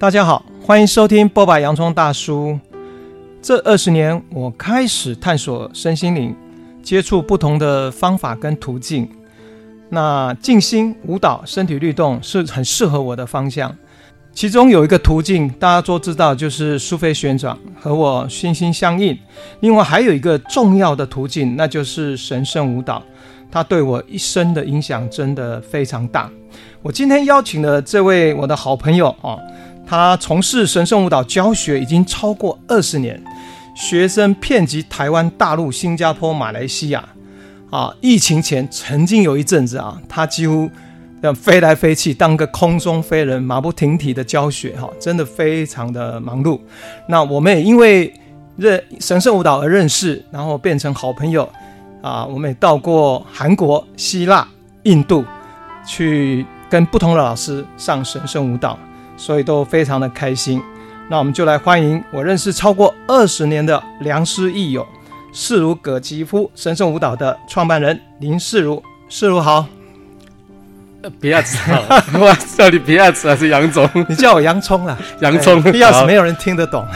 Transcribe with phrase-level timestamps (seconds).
[0.00, 2.56] 大家好，欢迎收听剥吧洋葱大叔。
[3.42, 6.32] 这二十年，我开始探索身心灵，
[6.84, 9.10] 接触不同的方法跟途径。
[9.88, 13.74] 那静心、舞蹈、身体律动是很适合我的方向。
[14.32, 19.18] 其中有一个途径，大家都知道，就是苏菲旋转，和我心心相印。
[19.58, 23.02] 另外还有一个重要的途径，那就是神圣舞蹈，
[23.50, 26.30] 它对我一生的影响真的非常大。
[26.82, 29.36] 我今天邀请了这位我的好朋友啊。
[29.88, 33.18] 他从事神圣舞蹈教学已经超过二十年，
[33.74, 37.02] 学生遍及台湾、大陆、新加坡、马来西亚。
[37.70, 40.70] 啊，疫情前曾经有一阵子啊，他几乎
[41.22, 46.60] 要飞来飞去，当个空中飞人，马不停蹄的教学，哈，真的非常的忙碌。
[47.08, 48.12] 那我们也因为
[48.56, 51.48] 认神圣舞蹈而认识，然后变成好朋友。
[52.02, 54.46] 啊，我们也到过韩国、希腊、
[54.82, 55.24] 印度，
[55.86, 58.78] 去跟不同的老师上神圣舞蹈。
[59.18, 60.62] 所以都非常的开心，
[61.10, 64.86] 那我们就来欢迎我认识超过二十年的良师益友，
[65.32, 69.66] 世如葛吉夫神圣舞蹈的创办人林世如，世如好。
[71.02, 71.82] 呃，不要子好，
[72.18, 73.88] 我叫你不要子还是杨总？
[74.08, 76.86] 你叫我洋葱啦， 洋葱，不要子没有人听得懂。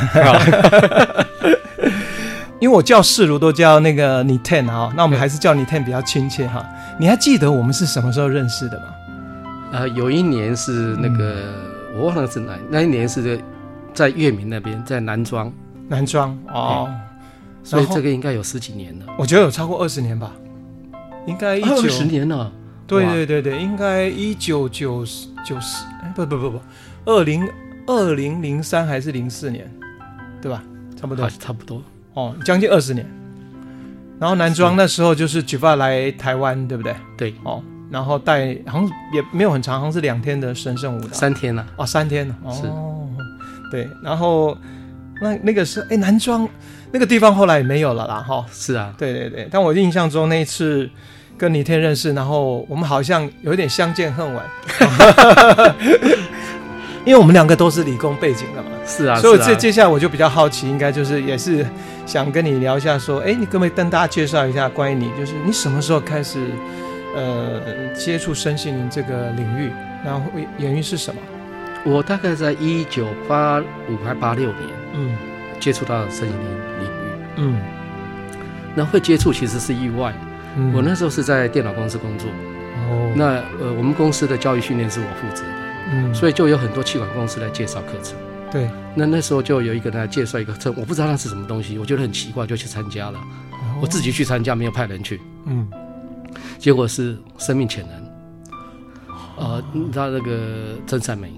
[2.60, 6.64] 因为我叫世如都叫那个你 ten 哈，那我们还是叫你 ten 比较亲切哈。
[6.98, 8.84] 你还记得我们是什么时候认识的吗？
[9.72, 11.34] 呃，有一年是那个。
[11.34, 13.44] 嗯我忘了是哪那一年是在
[13.92, 15.52] 在月明那边，在南庄。
[15.88, 16.88] 南庄哦，
[17.62, 19.06] 所以这个应该有十几年了。
[19.18, 20.32] 我觉得有超过二十年吧，
[21.26, 22.50] 应该一九二十年了。
[22.86, 25.04] 对对对对，应该一九九
[25.44, 26.60] 九四，哎不不不不，
[27.04, 27.46] 二零
[27.86, 29.70] 二零零三还是零四年，
[30.40, 30.62] 对吧？
[30.96, 31.82] 差不多，差不多
[32.14, 33.06] 哦，将近二十年。
[34.18, 36.94] 然后南庄那时候就是 Jiva 来台湾，对不对？
[37.18, 37.62] 对，哦。
[37.92, 42.62] 然后带好像也没有很长，好像是两天的神圣舞蹈，三天了哦，三天了哦，是，
[43.70, 44.56] 对，然后
[45.20, 46.48] 那那个是哎南庄
[46.90, 50.88] 那个地方后来也没有了啦哈，哦、是啊，对对对，但我印象中那一次
[51.36, 54.44] 跟李天认识，然后我们好像有点相见恨晚，
[57.04, 61.66] 因为我们两个都是理工背景的嘛，是啊，所以这接下来我就比较好奇，应该就是也是
[62.06, 66.38] 想跟你聊一下，说，哎，你可不可以跟大家介绍一下关于你，就是你什么时候开始？
[67.14, 67.60] 呃，
[67.94, 69.70] 接触身心灵这个领域，
[70.04, 70.22] 然后
[70.58, 71.20] 原因是什么？
[71.84, 74.60] 我大概在一九八五还八六年，
[74.94, 75.16] 嗯，
[75.58, 76.46] 接触到身心灵
[76.80, 76.88] 领域，
[77.36, 77.60] 嗯，
[78.74, 80.14] 那会接触其实是意外。
[80.56, 82.30] 嗯，我那时候是在电脑公司工作，
[82.88, 83.24] 哦，那
[83.60, 85.50] 呃，我们公司的教育训练是我负责的，
[85.92, 88.16] 嗯，所以就有很多气管公司来介绍课程，
[88.50, 93.18] 对，那那时候就有一个人来介绍一个课，我不知道那是什么东西，我觉得很奇怪，就去参加了，
[93.50, 95.68] 哦，我自己去参加，没有派人去，嗯。
[96.58, 101.32] 结果是生命潜能，呃，你知道那个真善美，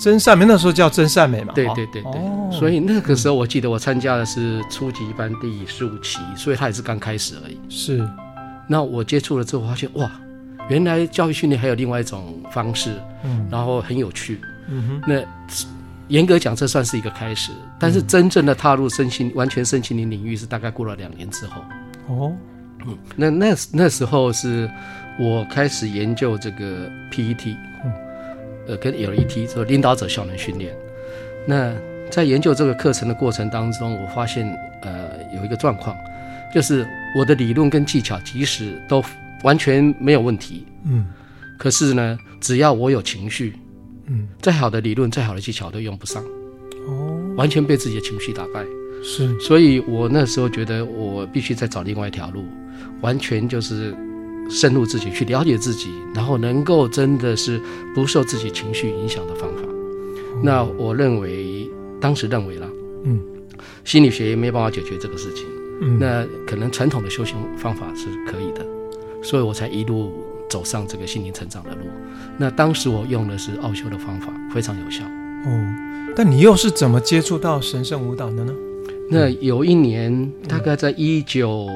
[0.00, 1.52] 真善美那时候叫真善美嘛？
[1.52, 7.58] 对对对对，哦、所以那个时候我记得我参加的是初级班第十五期，所以他也是刚开始而已。
[7.68, 8.08] 是，
[8.66, 10.10] 那我接触了之后发现哇，
[10.68, 12.94] 原来教育训练还有另外一种方式，
[13.24, 15.22] 嗯，然后很有趣，嗯哼，那
[16.08, 21.62] 严格讲这算是一个开始，但是真正的踏入身心完全身心灵领域是大概过了两年之后，
[22.06, 22.32] 哦。
[22.86, 24.70] 嗯，那那那时候是
[25.18, 27.92] 我开始研究这个 PET，嗯，
[28.68, 30.74] 呃，跟 LET 这个领导者效能训练。
[31.46, 31.74] 那
[32.10, 34.46] 在研究这个课程的过程当中，我发现
[34.82, 35.96] 呃有一个状况，
[36.54, 36.86] 就是
[37.16, 39.02] 我的理论跟技巧即使都
[39.42, 41.06] 完全没有问题，嗯，
[41.58, 43.54] 可是呢，只要我有情绪，
[44.06, 46.22] 嗯，再好的理论、再好的技巧都用不上，
[46.88, 48.64] 哦，完全被自己的情绪打败。
[49.02, 52.44] 是，所以我那时候觉得我必须再找另外一条路。
[53.00, 53.94] 完全就是
[54.48, 57.60] 深入自己去了解自己，然后能够真的是
[57.94, 59.60] 不受自己情绪影响的方法。
[59.62, 61.70] 嗯、那我认为，
[62.00, 62.68] 当时认为了，
[63.04, 63.20] 嗯，
[63.84, 65.44] 心理学也没办法解决这个事情。
[65.82, 68.66] 嗯，那可能传统的修行方法是可以的，
[69.22, 70.12] 所以我才一路
[70.48, 71.86] 走上这个心灵成长的路。
[72.36, 75.02] 那当时我用的是奥修的方法，非常有效。
[75.46, 75.74] 哦，
[76.14, 78.52] 但你又是怎么接触到神圣舞蹈的呢？
[79.08, 81.66] 那有一年，大概在一九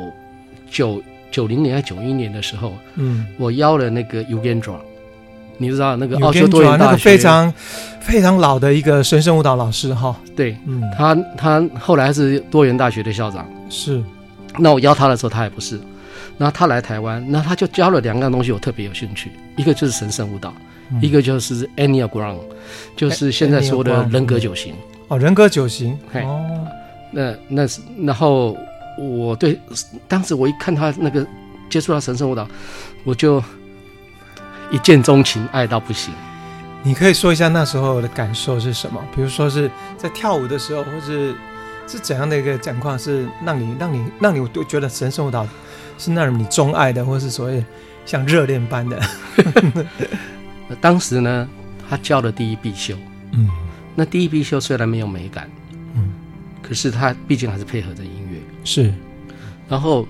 [0.74, 1.00] 九。
[1.34, 4.76] 九零年还九一年的时候，嗯，我邀了那个 Yogendra，
[5.58, 7.52] 你知道那个奥修多元大学，那个非常
[8.00, 10.14] 非常老的一个神圣舞蹈老师哈。
[10.36, 13.44] 对，嗯，他他后来是多元大学的校长。
[13.68, 14.00] 是，
[14.60, 15.76] 那我邀他的时候，他也不是。
[16.38, 19.32] 那他来台湾，那他就教了两样东西，我特别有兴趣。
[19.56, 20.54] 一个就是神圣舞蹈，
[20.92, 22.38] 嗯、一个就是 a n y a g r a m
[22.96, 24.72] 就是现在说的人格九型。
[25.08, 25.98] 哦，人格九型。
[26.12, 26.64] 嘿哦，
[27.10, 28.56] 那那是然后。
[28.98, 29.58] 我对
[30.06, 31.26] 当时我一看他那个
[31.68, 32.48] 接触到神圣舞蹈，
[33.04, 33.42] 我就
[34.70, 36.12] 一见钟情，爱到不行。
[36.82, 39.02] 你可以说一下那时候的感受是什么？
[39.14, 41.34] 比如说是在跳舞的时候，或是
[41.86, 45.46] 是怎样的一个情况，是让你让你让你都觉得神圣舞蹈
[45.98, 47.64] 是那种你钟爱的，或是所谓
[48.04, 49.00] 像热恋般的。
[50.80, 51.48] 当时呢，
[51.88, 52.94] 他教的第一必修，
[53.32, 53.48] 嗯，
[53.94, 55.48] 那第一必修虽然没有美感，
[55.94, 56.12] 嗯，
[56.62, 58.23] 可是他毕竟还是配合着音乐，
[58.64, 58.92] 是。
[59.68, 60.06] 然后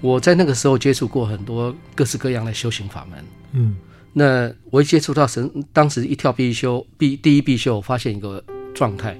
[0.00, 3.76] 我在那个时候接触过很多各式各样的修行法门，嗯，
[4.12, 8.42] 那我一接触到神，当时一跳必修必第一必修，我发现一个
[8.74, 9.16] 状态，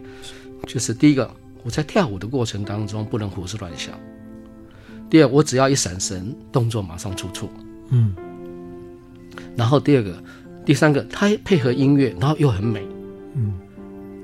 [0.67, 3.99] 就是第一个我在跳舞的过程当中不能胡思乱想，
[5.09, 7.49] 第二我只要一闪神，动作马上出错，
[7.91, 8.15] 嗯，
[9.57, 10.23] 然后第二个。
[10.63, 12.87] 第三个，它配合音乐，然后又很美。
[13.35, 13.55] 嗯，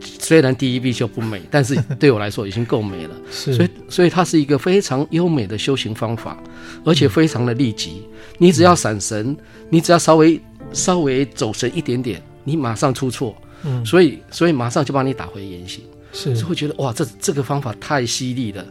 [0.01, 3.15] 虽然第一必修不美，但是 对我来说已经够美了。
[3.31, 6.37] 是，所以所以它是一个非常优美的修行方法，
[6.85, 8.03] 而且非常的立即。
[8.05, 9.37] 嗯、你只要闪神，
[9.69, 10.41] 你只要稍微
[10.73, 13.35] 稍微走神一点点，你马上出错。
[13.65, 15.83] 嗯，所以所以马上就把你打回原形。
[16.13, 18.65] 是，就会觉得哇，这这个方法太犀利了，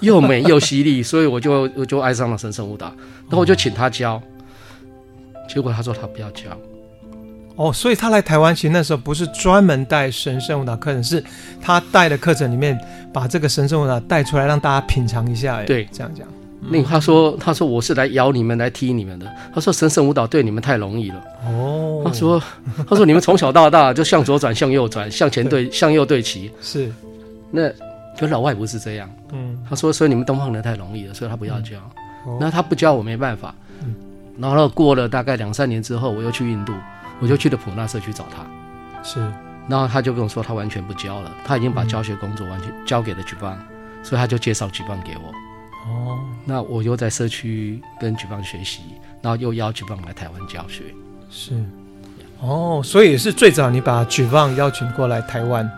[0.00, 2.86] 又美又犀利， 所以我就我就爱上了神圣舞蹈。
[3.28, 4.22] 然后我就请他教，哦、
[5.48, 6.44] 结果他说他不要教。
[7.58, 11.22] 哦，所以他来台湾，其实那时候不是专门带神圣舞蹈课程，是
[11.60, 12.78] 他带的课程里面
[13.12, 15.60] 把这个神圣舞蹈带出来，让大家品尝一下。
[15.64, 16.24] 对，这样讲。
[16.70, 19.26] 那他说，他说我是来咬你们，来踢你们的。
[19.52, 21.22] 他说神圣舞蹈对你们太容易了。
[21.46, 22.40] 哦，他说，
[22.88, 26.50] 他说你们从小到大就向左转， 向右转，向前对，向右对齐。
[26.60, 26.92] 是，
[27.50, 27.68] 那
[28.18, 29.10] 可老外不是这样。
[29.32, 31.76] 嗯，他说，所以你们东方人太容易了，所以他不要教。
[32.40, 33.54] 那他不教我没办法。
[33.82, 33.94] 嗯，
[34.38, 36.72] 然后过了大概两三年之后，我又去印度。
[37.20, 38.46] 我就去了普纳社区找他，
[39.02, 39.20] 是，
[39.68, 43.58] 然后他就跟我说他完全不教了，他已经把教学工作完全交给了举办，
[44.02, 45.32] 所以他就介绍举办给我。
[45.86, 48.82] 哦，那我又在社区跟举办学习，
[49.22, 50.84] 然后又邀举办来台湾教学。
[51.30, 51.54] 是。
[52.40, 55.68] 哦，所以也是最早你把举棒邀请过来台湾。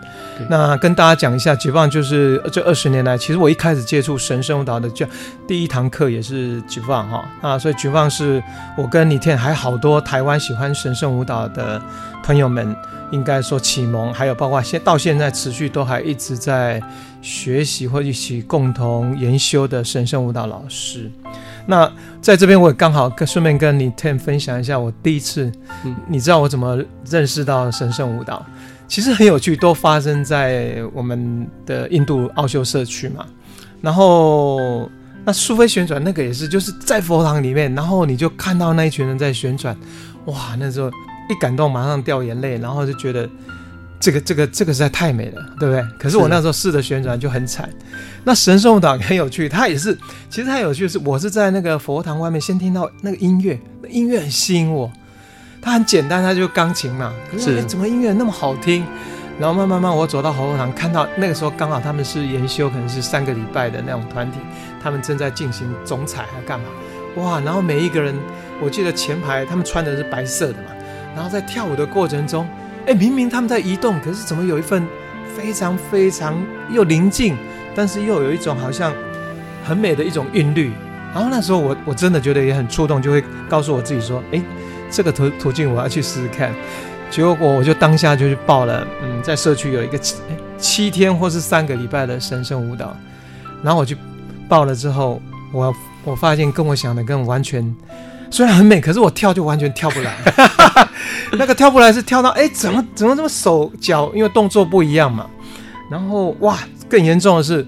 [0.49, 5.05] 那跟大家讲一下，举棒就是这二十年来，其实我一开始接触神圣舞蹈的就
[5.47, 8.41] 第一堂课也是举棒哈啊，所以举棒是
[8.77, 11.81] 我跟李天还好多台湾喜欢神圣舞蹈的
[12.23, 12.75] 朋友们，
[13.11, 16.81] 应该说启蒙，还有包括现到现在持续都还一直在
[17.21, 21.11] 学习或一起共同研修的神圣舞蹈老师。
[21.67, 21.89] 那
[22.19, 25.51] 在这边我也刚好跟顺便跟你 Tim 分享一下我第一次，
[25.85, 28.43] 嗯，你知道我怎么认识到神圣舞蹈？
[28.87, 33.25] 其实很有趣，都发生在我们的印度奥修社区嘛。
[33.79, 34.89] 然后
[35.23, 39.77] 那苏菲旋转那个也是，就是在佛堂里面，然后你就看到那一群人在旋转，
[40.25, 43.29] 哇，那时候一感动马上掉眼泪，然后就觉得。
[44.01, 45.85] 这个这个这个实在太美了，对不对？
[45.99, 47.69] 可是我那时候试着旋转就很惨。
[48.23, 49.95] 那神圣舞蹈很有趣，它也是，
[50.27, 54.91] 其实它有趣的是，我是在那个佛堂外面先听到那个音乐，那音乐很吸引我。
[55.61, 57.13] 它很简单，它就钢琴嘛。
[57.31, 58.83] 可是，是怎么音乐那么好听？
[59.39, 64.39] 然后慢慢慢，我走到佛堂，看到那个时候刚好他们是研修，可能是三个礼拜的那种团体，
[64.81, 66.65] 他们正在进行总彩还干嘛？
[67.17, 67.39] 哇！
[67.39, 68.15] 然后每一个人，
[68.59, 70.69] 我记得前排他们穿的是白色的嘛，
[71.15, 72.47] 然后在跳舞的过程中。
[72.87, 74.85] 哎，明明他们在移动，可是怎么有一份
[75.35, 76.35] 非常非常
[76.71, 77.35] 又宁静，
[77.75, 78.93] 但是又有一种好像
[79.63, 80.71] 很美的一种韵律。
[81.13, 84.41] 然后那时候我我真的觉得也很触动，就会告诉我自己说：“哎，
[84.89, 86.53] 这个途途径我要去试试看。”
[87.11, 90.15] 结果我就当下就去报了，嗯，在社区有一个七
[90.57, 92.95] 七天或是三个礼拜的神圣舞蹈。
[93.61, 93.97] 然后我去
[94.47, 95.75] 报了之后，我
[96.05, 97.75] 我发现跟我想的跟完全。
[98.29, 100.15] 虽然很美，可是我跳就完全跳不来。
[101.33, 105.27] 那个跳不来是跳到哎，怎么怎么这么手脚，因为动作不一样嘛。
[105.89, 106.57] 然后哇，
[106.89, 107.65] 更严重的是，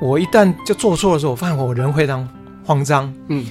[0.00, 2.28] 我一旦就做错的时候，我发现我人非常
[2.64, 3.44] 慌张，嗯，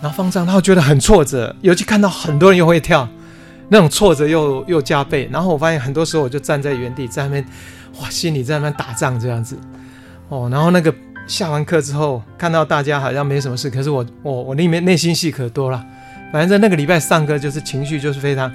[0.00, 1.54] 然后慌张，然后觉得很挫折。
[1.62, 3.08] 尤其看到很多人又会跳，
[3.68, 5.28] 那种挫折又又加倍。
[5.32, 7.44] 然后我发现很多时候我就站在原地，在那边
[8.00, 9.58] 哇，心里在那边打仗这样子。
[10.28, 10.94] 哦，然后那个。
[11.26, 15.80] 下完课之后，看到大家好像没什么事，可是我我我里面内心戏可多了。
[16.32, 18.50] 反正在那个礼拜上课，就是情绪就是非常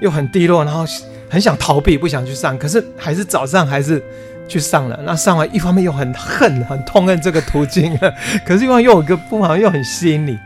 [0.00, 0.84] 又很低落，然后
[1.28, 4.02] 很想逃避，不想去上，可是还是早上还是
[4.48, 5.00] 去上了。
[5.04, 7.98] 那上完一方面又很恨，很痛恨这个途径，
[8.46, 10.38] 可是一方又有一个不好又很吸引你。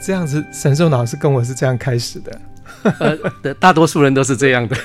[0.00, 2.40] 这样子，神圣老师跟我是这样开始的。
[2.98, 3.14] 呃，
[3.60, 4.76] 大多数人都是这样的，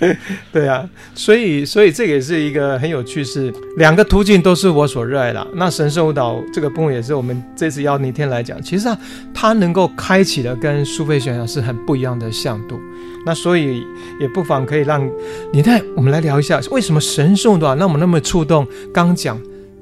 [0.50, 0.84] 对啊，
[1.14, 5.46] 所以所以这个也是一个很有趣事，两个途径都是我所热爱的。
[5.54, 8.98] 那神圣舞蹈这个部分也是我们这次邀那天来讲，其实啊，
[9.32, 12.80] 它能够开启的跟苏菲旋转是很不一样的向度。
[13.24, 13.82] 那所以
[14.20, 15.08] 也不妨可以让
[15.52, 18.66] 你带我们来聊一下，为什么神圣舞蹈让我们那么触动？
[18.92, 19.40] 刚讲。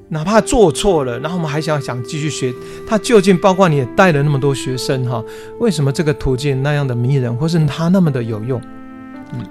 [0.09, 2.53] 哪怕做错了，然后我们还想想继续学，
[2.87, 5.25] 他究竟包括你也带了那么多学生哈？
[5.59, 8.61] 为什么这个途径那样的迷人，或是他那么的有用？
[9.33, 9.43] 嗯，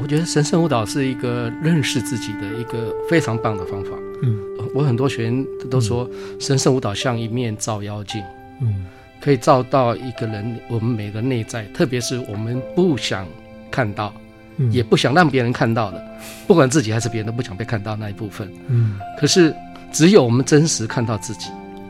[0.00, 3.90] 我觉得神圣舞蹈是一个认识自己的一个非常棒的方法。
[4.22, 4.38] 嗯，
[4.72, 6.08] 我很多学员都说，
[6.38, 8.22] 神圣舞蹈像一面照妖镜。
[8.62, 8.86] 嗯，
[9.24, 13.26] 可以照到一个人，我们每个内在，特别是我们不想
[13.70, 14.12] 看到，
[14.58, 16.04] 嗯、也不想让别人看到的，
[16.46, 18.52] 不管自己还是别人都不想被看到那一部分。
[18.68, 19.54] 嗯，可是
[19.90, 21.48] 只有我们真实看到自己，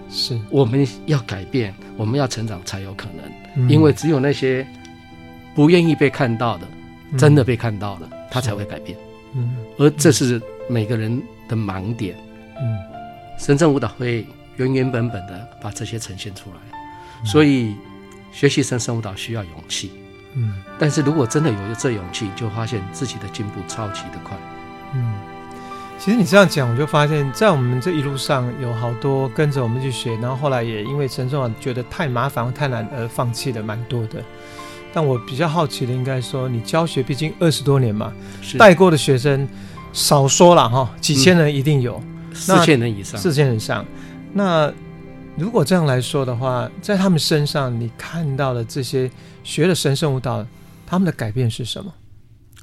[0.09, 3.25] 是我们要改变，我们要成长才有可能。
[3.57, 4.64] 嗯、因为只有那些
[5.57, 6.69] 不愿意被看到的。
[7.17, 8.99] 真的被看到了，他才会改变。
[9.37, 12.17] 嗯，而这是每个人的盲点。
[12.61, 12.76] 嗯，
[13.38, 14.26] 深圳舞蹈会
[14.57, 16.74] 原原本本的把这些呈现出来，嗯、
[17.25, 17.75] 所以
[18.33, 19.90] 学习生生舞蹈需要勇气。
[20.37, 24.37] 嗯，但是如果真的有这勇气，就发现自己的进步超级的快。
[24.95, 25.14] 嗯，
[25.99, 34.23] 其实你这样讲，我就发现，在我们这一路上有好多跟着我们去学，然后后来也因为神圣舞蹈觉得太麻烦、太难而放弃的蛮多的。
[34.93, 38.12] 但我比较好奇的，应该说你教学毕竟二十多年嘛，
[38.59, 39.49] 带过的学生
[39.93, 42.02] 少说了哈，几千人一定有，
[42.33, 43.85] 四千人以上，四千人以上。
[44.33, 44.73] 那
[45.37, 49.11] 如果这样来说的话，在他们身上你看到的这些
[49.43, 50.47] 学了神圣舞蹈，
[50.87, 51.93] 他们的改变是什么？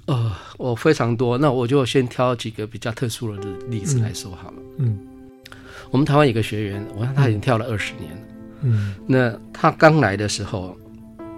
[0.05, 4.57] 呃，我非常多，那我就先挑几个比较特殊的例子来说好了。
[4.77, 4.97] 嗯，
[5.89, 8.21] 我们台湾有个学员，我看他已经跳了二十年了。
[8.61, 10.77] 嗯，那他刚来的时候。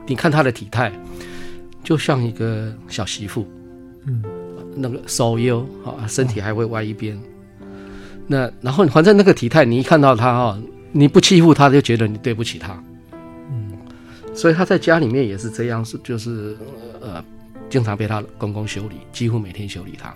[0.06, 0.92] 你看他的体态，
[1.82, 3.48] 就像一个小媳妇，
[4.06, 4.22] 嗯，
[4.76, 7.18] 那个手优啊，身体还会歪一边。
[8.28, 10.62] 那然后反正那个体态，你一看到他啊，
[10.94, 12.82] 你不欺负他，就觉得你对不起他。
[13.50, 13.74] 嗯，
[14.34, 16.56] 所以他在家里面也是这样，是就是
[17.02, 17.22] 呃，
[17.70, 20.14] 经常被他公公修理，几乎每天修理他。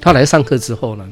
[0.00, 1.06] 他来上课之后呢，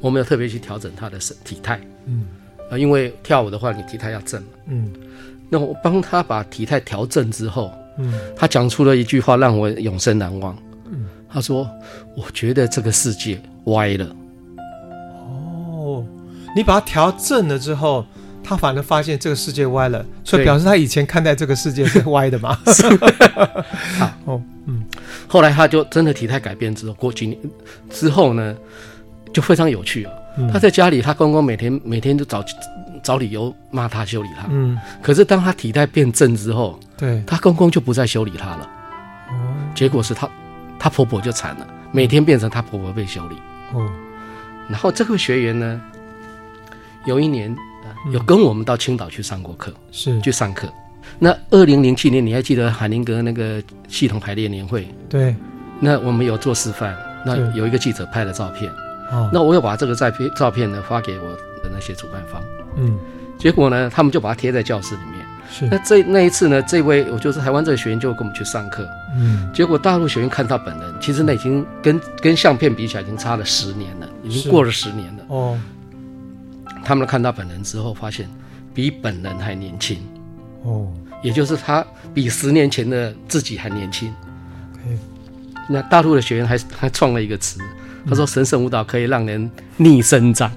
[0.00, 2.26] 我们要特别去调整他的身体态，嗯，
[2.70, 4.90] 啊，因为跳舞的话，你体态要正，嗯。
[5.50, 10.56] 那我帮他把体态调正之后，嗯，他讲出了一句话让我永生难忘。
[10.86, 11.68] 嗯，他说
[12.16, 14.16] ：“我觉得这个世界歪了。”
[16.54, 18.04] 哦，你把它调正了之后，
[18.42, 22.58] 他反而发现这个世界歪了，所以表示他以前看待这个世界是歪的嘛？
[23.98, 24.84] 好，哦，嗯，
[25.26, 27.38] 后来他就真的体态改变之后，过几年
[27.90, 28.54] 之后呢，
[29.32, 30.10] 就非常有趣了。
[30.38, 32.44] 嗯，他在家里，他公公每天每天都找。
[33.02, 38.70] 找理由骂他修理他，嗯，可是当他体态变正之后，对，他公公就不再修理他了，
[39.28, 39.34] 哦，
[39.74, 40.26] 结果是他，
[40.78, 43.36] 他婆婆就惨了，每天变成他婆婆被修理，
[43.74, 43.86] 哦，
[44.70, 45.78] 然后这个学员呢，
[47.06, 47.54] 有一年
[48.12, 50.20] 有跟我们到青岛去上过课，是。
[50.20, 50.68] 去上课，
[51.18, 54.88] 那二零零七年你还记得海宁格那个系统排列年会？
[55.08, 55.34] 对，
[55.80, 58.70] 那我们有做示范，那有一个记者拍了照片，
[59.12, 61.24] 哦，那我又把这个照片照片呢发给我
[61.62, 62.42] 的那些主办方。
[62.76, 62.98] 嗯，
[63.38, 65.24] 结果呢，他们就把它贴在教室里面。
[65.50, 68.88] 是，那这那一次呢，这位我就是台湾这个学员就跟我们去上课。
[69.16, 75.24] 嗯，结果大陆学员看到本人，其实那已经跟跟相片比起来已经差了十年了，已经过了十年了。
[75.28, 75.56] 哦，
[76.84, 78.28] 他们看到本人之后，发现
[78.74, 79.98] 比本人还年轻。
[80.62, 84.12] 哦，也就是他比十年前的自己还年轻。
[85.68, 87.58] 那大陆的学员还 还创了一个词，
[88.06, 90.50] 他说神圣舞蹈可以让人逆生长。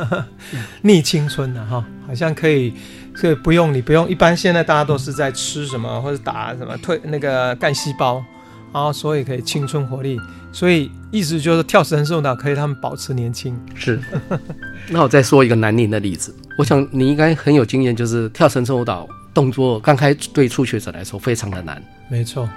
[0.80, 2.72] 逆青春的哈，好像可以，
[3.14, 4.08] 所以不用你不用。
[4.08, 8.24] 一般现在大家都是在吃什么或者打什么退那个干细胞，
[8.72, 10.18] 然后所以可以青春活力。
[10.52, 13.58] 所以意思就是跳神圣舞蹈可以他们保持年轻。
[13.74, 13.98] 是。
[14.88, 21.82] 那我再说一个南宁的例子，我想你应该很有经验，就是跳神圣舞蹈动作刚开对初学者来说非常的难。
[22.08, 22.48] 没错。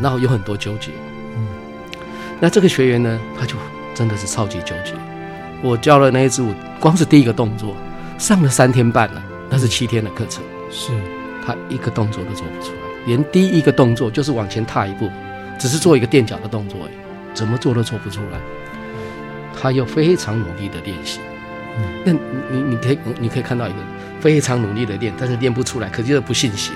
[0.00, 0.90] 然后有很多纠结。
[1.36, 1.46] 嗯。
[2.40, 3.56] 那这个学员呢，他就
[3.94, 4.94] 真的是超级纠结。
[5.62, 7.74] 我教了那一支舞，光是第一个动作，
[8.18, 10.90] 上了三天半了，那是七天的课程，是
[11.44, 15.08] 他一个动作都做不出来，连第一个动作就是往前踏一步，
[15.58, 16.78] 只是做一个垫脚的动作，
[17.34, 18.40] 怎么做都做不出来。
[19.60, 21.20] 他又非常努力的练习，
[22.04, 23.78] 那你你可以你可以看到一个
[24.18, 26.72] 非常努力的练，但是练不出来，可就是不信邪。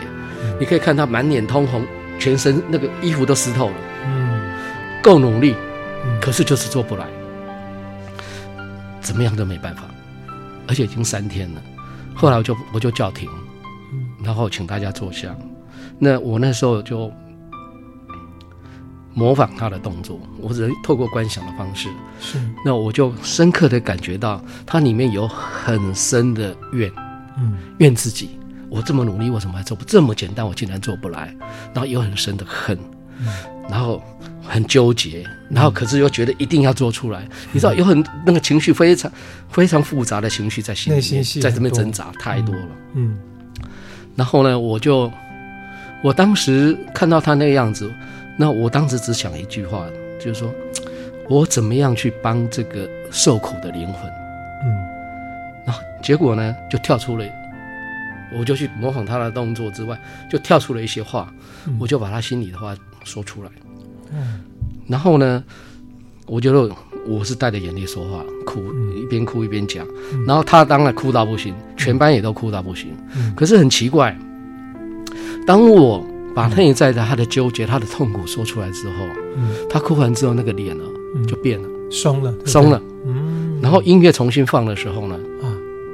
[0.61, 1.85] 你可以看他满脸通红，
[2.19, 3.75] 全身那个衣服都湿透了，
[4.07, 4.41] 嗯，
[5.03, 5.57] 够努力，
[6.21, 7.07] 可是就是做不来。
[9.01, 9.83] 怎么样都没办法，
[10.69, 11.63] 而且已经三天了。
[12.15, 13.29] 后来我就我就叫停，
[14.23, 15.35] 然后请大家坐下。
[15.99, 17.13] 那我那时候就
[19.17, 21.89] 模仿他的动作，我只能透过观想的方式。
[22.21, 22.39] 是。
[22.65, 26.93] 那我就深刻的感觉到他里面有很深的怨，
[27.39, 28.39] 嗯，怨自己。
[28.69, 30.47] 我这么努力，为什么还做不这么简单？
[30.47, 31.35] 我竟然做不来。
[31.73, 32.79] 然后有很深的恨，
[33.19, 33.27] 嗯，
[33.69, 34.03] 然后。
[34.49, 39.11] 很纠结，然后可是又觉得一定要做出来，嗯、你知道有很那个情绪非常
[39.51, 42.69] 非常复杂的情绪在心里面，在这边挣扎太多了。
[42.95, 43.19] 嗯，
[43.61, 43.69] 嗯
[44.15, 45.11] 然后呢，我就
[46.01, 47.93] 我当时看到他那个样子，
[48.39, 49.87] 那我当时只想一句话，
[50.19, 50.55] 就是说，
[51.29, 54.11] 我怎么样去帮这个受苦的灵魂？
[54.65, 54.69] 嗯，
[55.67, 57.25] 然后结果呢，就跳出了，
[58.39, 59.99] 我就去模仿他的动作之外，
[60.31, 61.33] 就跳出了一些话，
[61.67, 63.51] 嗯、我就把他心里的话说出来。
[64.13, 64.41] 嗯，
[64.87, 65.43] 然后呢，
[66.27, 66.71] 我觉得
[67.07, 68.61] 我是带着眼泪说话，哭，
[68.95, 69.87] 一边哭一边讲。
[70.13, 72.95] 嗯、然后他当然哭到不行，全班也都哭到不行。
[73.15, 74.17] 嗯、可是很奇怪，
[75.47, 78.95] 当我把内在的他的纠结、他的痛苦说出来之后，
[79.37, 80.85] 嗯，他哭完之后，那个脸呢
[81.27, 82.83] 就变了，松了，松了。
[83.07, 85.49] 嗯，然后音乐重新放的时候呢，啊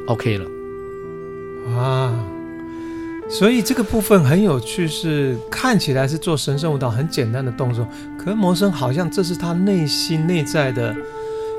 [0.07, 0.47] ，OK 了，
[1.77, 2.25] 啊，
[3.29, 7.87] 所以这个部分很有趣，是看起来是做神圣舞蹈很简单的动作，
[8.19, 10.93] 可是魔生好像这是他内心内在的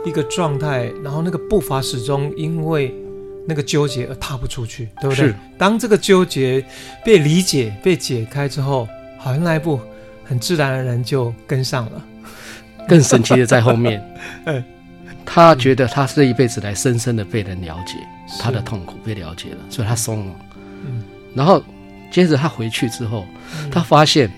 [0.06, 2.94] 一个状态，然后那个步伐始终因为。
[3.48, 5.28] 那个纠结而踏不出去，对不对？
[5.28, 5.36] 是。
[5.58, 6.64] 当这个纠结
[7.04, 9.80] 被理解、被解开之后，好像那一步
[10.24, 12.02] 很自然而然就跟上了。
[12.88, 14.02] 更神奇的在后面，
[14.46, 14.64] 嗯，
[15.26, 17.96] 他觉得他这一辈子来深深的被人了解，
[18.40, 20.36] 他的痛苦被了解了，所以他松了。
[20.86, 21.04] 嗯。
[21.34, 21.64] 然后
[22.12, 23.26] 接着他回去之后，
[23.72, 24.30] 他发现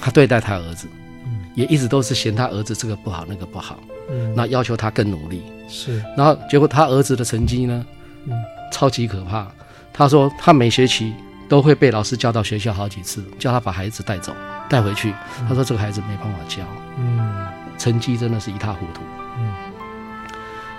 [0.00, 0.86] 他对待他儿子，
[1.54, 3.78] 也一直都是嫌他儿子这个不好那个不好，
[4.10, 5.42] 嗯，那要求他更努力。
[5.68, 6.02] 是。
[6.16, 7.86] 然后结果他儿子的成绩呢？
[8.26, 8.32] 嗯，
[8.72, 9.46] 超级可怕。
[9.92, 11.14] 他说他每学期
[11.48, 14.34] 都会被老师叫到学校好几次，叫他把孩子带走、
[14.68, 15.14] 带回去。
[15.48, 16.64] 他说这个孩子没办法教，
[16.98, 17.46] 嗯，
[17.78, 19.02] 成绩真的是一塌糊涂。
[19.38, 19.52] 嗯，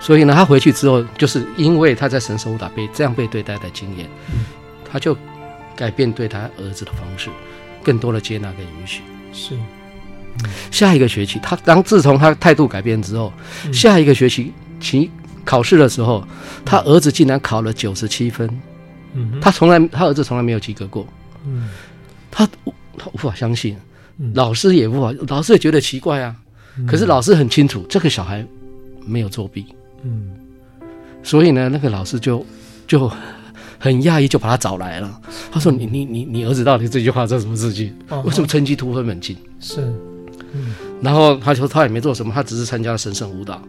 [0.01, 4.43] 所以呢，他回去之后，就是因为他在神圣舞蹈被这样被对待的经验，嗯
[4.91, 5.15] 他就
[5.75, 7.29] 改变对他儿子的方式，
[7.83, 9.01] 更多的接纳跟允许。
[9.31, 9.57] 是，
[10.71, 13.31] 下一个学期，他当自从他态度改变之后，
[13.71, 15.09] 下一个学期其。
[15.45, 16.27] 考试的时候，
[16.65, 18.49] 他儿子竟然考了九十七分，
[19.13, 21.07] 嗯，他从来他儿子从来没有及格过，
[21.45, 21.69] 嗯，
[22.31, 22.45] 他
[22.97, 23.77] 他无法相信，
[24.17, 26.35] 嗯、老师也无法，老师也觉得奇怪啊，
[26.77, 28.45] 嗯、可是老师很清楚这个小孩
[29.05, 29.65] 没有作弊，
[30.03, 30.31] 嗯，
[31.23, 32.45] 所以呢，那个老师就
[32.87, 33.09] 就
[33.77, 35.21] 很讶异，就把他找来了。
[35.51, 37.93] 他说：“你你你你儿子到底这句话做什么事情？
[38.09, 39.81] 哦、为什么成绩突飞猛进？”是，
[40.53, 43.61] 嗯，然后他说他也没做什么，他只是参加了神圣舞蹈。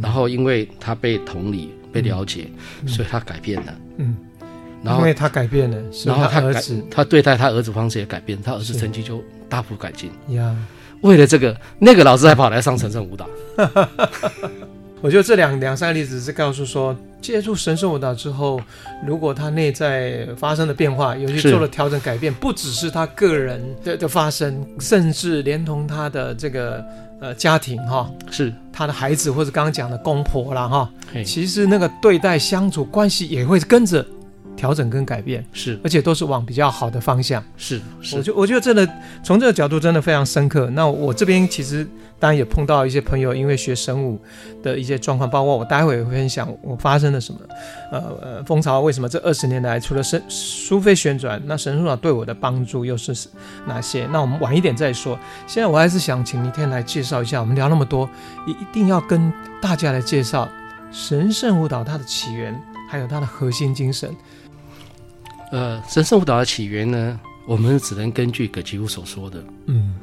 [0.00, 2.48] 然后，因为他被同理、被了解，
[2.82, 3.74] 嗯、所以他改变了。
[3.96, 4.16] 嗯，
[4.80, 10.08] 然后因为他改变了，然后他儿子他对待他儿子方式也改变，他儿子成绩就大幅改进。
[10.28, 10.54] 呀，
[11.00, 13.28] 为了这个，那个老师还跑来上神圣舞蹈。
[15.02, 18.60] 我觉得这两两三个例子是告诉说，接触神圣舞蹈之后，
[19.06, 26.84] 如果他内在发生的变化，尤其做了调整改变，不只是他个人的的发生，甚至连同他的这个。
[27.20, 30.88] 呃，家庭哈，是他的孩子或者刚刚讲的公婆啦哈，
[31.24, 34.06] 其实那个对待相处关系也会跟着
[34.58, 38.86] 调整跟改变，是，而且都是往比较好的方向，是，是我就我觉得真的
[39.22, 40.68] 从这个角度真的非常深刻。
[40.70, 41.86] 那我这边其实。
[42.20, 44.20] 当然也碰到一些朋友，因为学神舞
[44.60, 47.38] 的一些状况，包括我待会也会分享我发生了什么。
[47.92, 53.14] 呃呃，风潮为什么这二十年来，除了神苏菲旋转，那神圣舞蹈对我的帮助又是
[53.68, 54.04] 哪些？
[54.10, 55.16] 那我们晚一点再说。
[55.46, 57.40] 现在我还是想请明天来介绍一下。
[57.40, 58.10] 我们聊那么多，
[58.48, 60.48] 一一定要跟大家来介绍
[60.90, 64.12] 神圣舞蹈它的起源，还有它的核心精神。
[65.50, 69.94] 呃，神圣舞蹈的起源呢，我们只能根据葛吉夫所说的，嗯。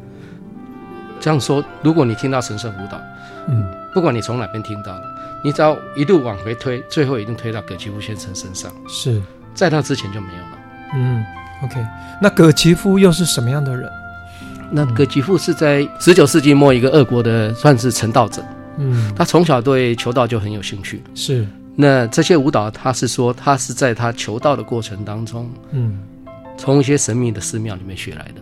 [1.17, 2.99] 这样说，如果你听到神圣舞蹈，
[3.47, 5.03] 嗯，不管你从哪边听到的，
[5.43, 8.71] 你只要一路往回推，最后一定推到葛吉夫先生身上。
[8.87, 9.19] 是，
[9.53, 10.57] 在他之前就没有了。
[10.93, 11.25] 嗯
[11.63, 11.83] ，OK。
[12.21, 13.89] 那葛吉夫又是什么样的人？
[14.69, 18.43] 那葛吉夫是在十九世纪末一个俄国的算是成道者。
[18.77, 21.01] 嗯，他从小对求道就很有兴趣。
[21.15, 21.47] 是。
[21.75, 25.99] 那这些舞蹈，他是说他是在他求道的过程当中，嗯，
[26.57, 28.41] 从一些神秘的寺庙里面学来的。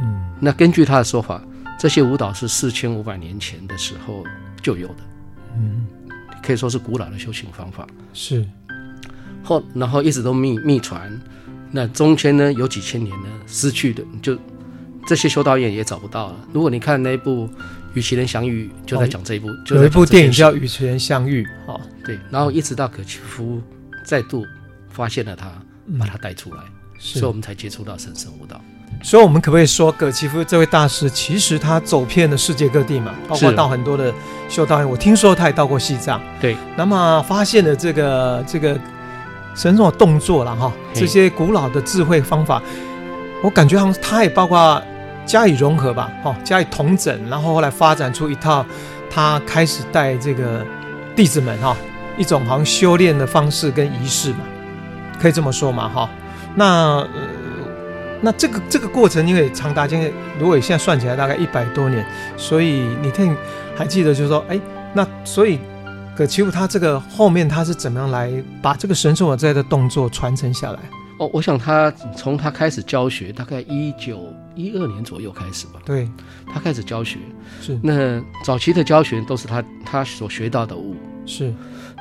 [0.00, 1.42] 嗯，那根据他的说法。
[1.78, 4.22] 这些舞蹈是四千五百年前的时候
[4.60, 4.96] 就有的，
[5.56, 5.86] 嗯，
[6.42, 7.86] 可以说是古老的修行方法。
[8.12, 8.46] 是，
[9.42, 11.10] 后然后一直都秘秘传，
[11.70, 14.36] 那中间呢有几千年呢失去的，就
[15.10, 16.36] 这些修道院也找不到了。
[16.52, 17.48] 如果你看那一部
[17.94, 21.44] 《与其人相遇》，就在讲这一部，哦、有一部电影叫《与其人相遇》。
[21.66, 23.60] 哦，对，然后一直到葛奇夫
[24.04, 24.46] 再度
[24.88, 25.50] 发现了他，
[25.98, 28.60] 把他带出来，嗯、所以我们才接触到神圣舞蹈。
[29.02, 34.14] 所以，我们可不可以说，葛奇夫这位大师其实他走遍了世界各地嘛，包括到很多的
[34.48, 34.88] 修道院。
[34.88, 36.22] 我听说他也到过西藏。
[36.40, 36.56] 对。
[36.76, 38.78] 那么发现了这个这个
[39.56, 42.62] 神圣的动作了哈，这些古老的智慧方法，
[43.42, 44.80] 我感觉好像他也包括
[45.30, 48.66] 加以融合吧，哈，加以统整，然后后来发展出一套
[49.08, 50.66] 他开始带这个
[51.14, 51.76] 弟子们哈
[52.18, 54.40] 一种好像修炼的方式跟仪式嘛，
[55.20, 56.10] 可以这么说嘛哈。
[56.56, 57.06] 那。
[58.22, 62.04] 那这个这个过程，因为长达今，如果现在算起来大概一百多年，
[62.36, 63.34] 所以你听
[63.74, 64.60] 还记得就是说，哎，
[64.92, 65.58] 那所以
[66.14, 70.78] 葛奇夫他这个后面他是怎么样来把这个神圣舞蹈的动作传承下来？
[71.18, 75.80] 哦，我想他从他开始教学，大概一九一二年左右开始吧。
[75.84, 76.08] 对，
[76.52, 77.18] 他开始教学
[77.60, 77.78] 是。
[77.82, 81.52] 那早期的教学都是他他所学到的舞是。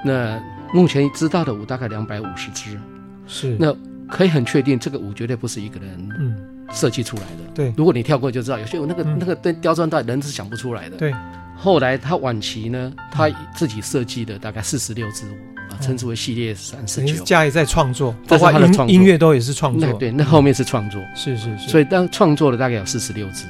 [0.05, 0.41] 那
[0.73, 2.79] 目前知道的舞大概两百五十支
[3.27, 3.55] 是。
[3.59, 3.75] 那
[4.07, 6.35] 可以很确定，这个舞绝对不是一个人嗯
[6.71, 7.51] 设计出来的。
[7.53, 10.97] 对，如果你跳过就知道，有些舞那个、嗯、那个对刁钻到人是想不出来的。
[10.97, 11.13] 对。
[11.55, 15.35] 后来他晚期呢，他自己设计的大概四十六支舞。
[15.81, 19.91] 称之为系列三十九，家里在创作，包括他的创音乐都也是创作。
[19.93, 21.69] 对，那后面是创作，是是是。
[21.69, 23.45] 所以当创作的大概有四十六支。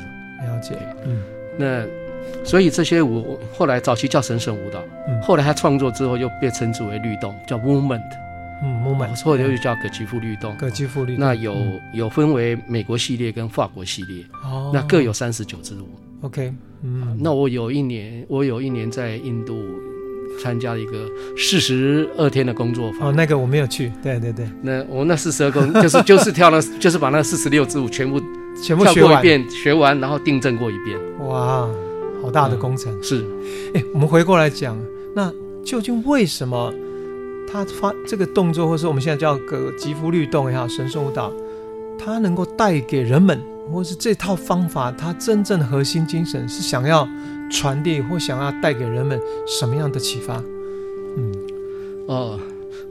[0.46, 1.22] 了解，嗯。
[1.58, 1.86] 那
[2.46, 4.80] 所以这些舞后来早期叫神圣舞蹈，
[5.22, 8.02] 后来他创作之后又被称之为律动，叫 movement。
[8.62, 9.24] 嗯，movement。
[9.24, 10.56] 或者又叫葛吉夫律动。
[10.56, 11.26] 葛吉夫律动。
[11.26, 11.56] 那有
[11.94, 15.88] 有分为美国系列跟法国系列，哦，那各有三十九支舞。
[16.22, 17.18] OK，嗯。
[17.20, 19.58] 那我有一年，我有一年在印度。
[20.42, 23.10] 参加了一个四十二天的工作坊。
[23.10, 23.92] 哦，那个我没有去。
[24.04, 28.22] 对对对，那我那四十二公就是 就是跳了，就是把那四十六支舞全部
[28.62, 30.98] 全部学过一遍，学完然后订正过一遍。
[31.28, 31.68] 哇，
[32.22, 32.94] 好大的工程。
[32.94, 33.26] 嗯、是，
[33.74, 34.78] 哎，我们回过来讲，
[35.16, 35.32] 那
[35.64, 36.74] 究竟为什么
[37.52, 41.32] 他发这个动作，或是我们现在叫个吉夫律动也好，神圣舞蹈，
[41.98, 43.40] 它能够带给人们，
[43.72, 47.08] 或是这套方法，它真正的核心精神是想要。
[47.50, 50.42] 传递或想要带给人们什么样的启发？
[51.18, 51.34] 嗯，
[52.08, 52.40] 哦，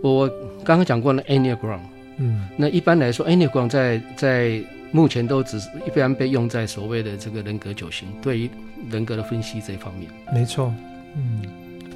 [0.03, 0.29] 我
[0.64, 1.81] 刚刚讲过了 Enneagram，
[2.18, 8.51] 嗯，那一般来说 Enneagram 在在目前都只是一般被用在所谓的这个人格九型，对于
[8.90, 10.11] 人格的分析这一方面。
[10.35, 10.75] 没错，
[11.14, 11.42] 嗯，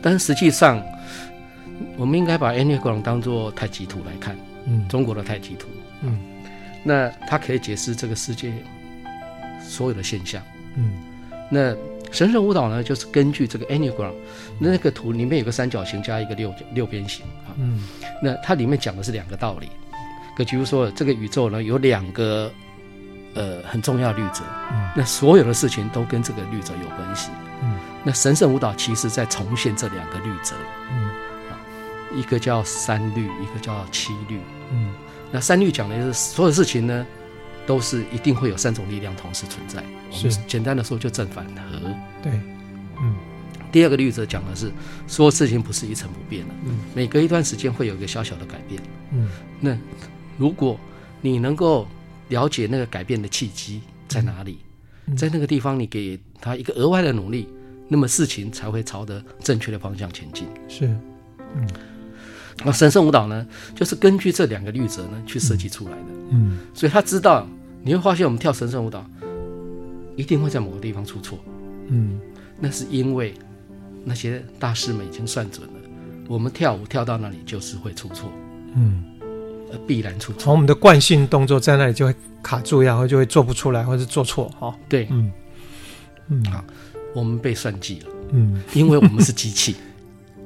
[0.00, 0.80] 但实际上
[1.96, 5.66] 我们应该把 Enneagram 当做太极图来看，嗯，中国的太极图，
[6.02, 6.18] 嗯，
[6.84, 8.52] 那它可以解释这个世界
[9.60, 10.40] 所有的现象，
[10.76, 10.92] 嗯，
[11.50, 11.76] 那。
[12.12, 14.12] 神圣舞蹈呢，就是根据这个 Enneagram，
[14.58, 17.56] 那个图里面有个三角形加一个六六边形啊。
[17.58, 17.82] 嗯，
[18.22, 19.70] 那它里面讲的是两个道理。
[20.36, 22.52] 可比如说，这个宇宙呢有两个
[23.34, 27.30] 呃很重要的律则，嗯，那所有的事情都跟这个律则有关系。
[27.62, 30.54] 嗯，那神圣舞蹈其实在重现这两个律则。
[30.90, 31.04] 嗯，
[31.50, 31.56] 啊，
[32.14, 34.38] 一个叫三律，一个叫七律。
[34.70, 34.92] 嗯，
[35.30, 37.06] 那三律讲的就是所有事情呢。
[37.66, 39.82] 都是一定会有三种力量同时存在。
[40.10, 41.94] 是简单的说，就正反合。
[42.22, 42.32] 对，
[43.00, 43.16] 嗯。
[43.70, 44.70] 第二个律则讲的是，
[45.06, 46.54] 所有事情不是一成不变的。
[46.66, 46.78] 嗯。
[46.94, 48.82] 每隔一段时间会有一个小小的改变。
[49.12, 49.28] 嗯。
[49.60, 49.76] 那
[50.36, 50.78] 如果
[51.20, 51.86] 你能够
[52.28, 54.58] 了解那个改变的契机在哪里，
[55.06, 57.48] 嗯、在那个地方你给他一个额外的努力，
[57.88, 60.46] 那么事情才会朝着正确的方向前进。
[60.68, 60.86] 是。
[61.54, 61.68] 嗯。
[62.64, 66.06] 那神圣舞蹈呢，就是根据这两个律则呢去设计出来的。
[66.30, 67.46] 嗯，所以他知道，
[67.82, 69.04] 你会发现我们跳神圣舞蹈，
[70.16, 71.38] 一定会在某个地方出错。
[71.88, 72.20] 嗯，
[72.60, 73.34] 那是因为
[74.04, 75.74] 那些大师们已经算准了，
[76.28, 78.30] 我们跳舞跳到那里就是会出错。
[78.74, 79.02] 嗯，
[79.86, 80.40] 必然出错。
[80.40, 84.48] 从我们的惯性动作在那里就会卡住，然后就会做不出来，或者做错。
[84.58, 85.32] 哈，对，嗯
[86.28, 86.64] 嗯，好，
[87.14, 88.06] 我们被算计了。
[88.30, 89.76] 嗯，因为我们是机器。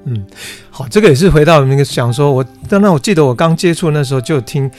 [0.08, 0.24] 嗯，
[0.70, 4.70] 好，这个也是回到那个想说，我当然我记得我刚接触那时候就听，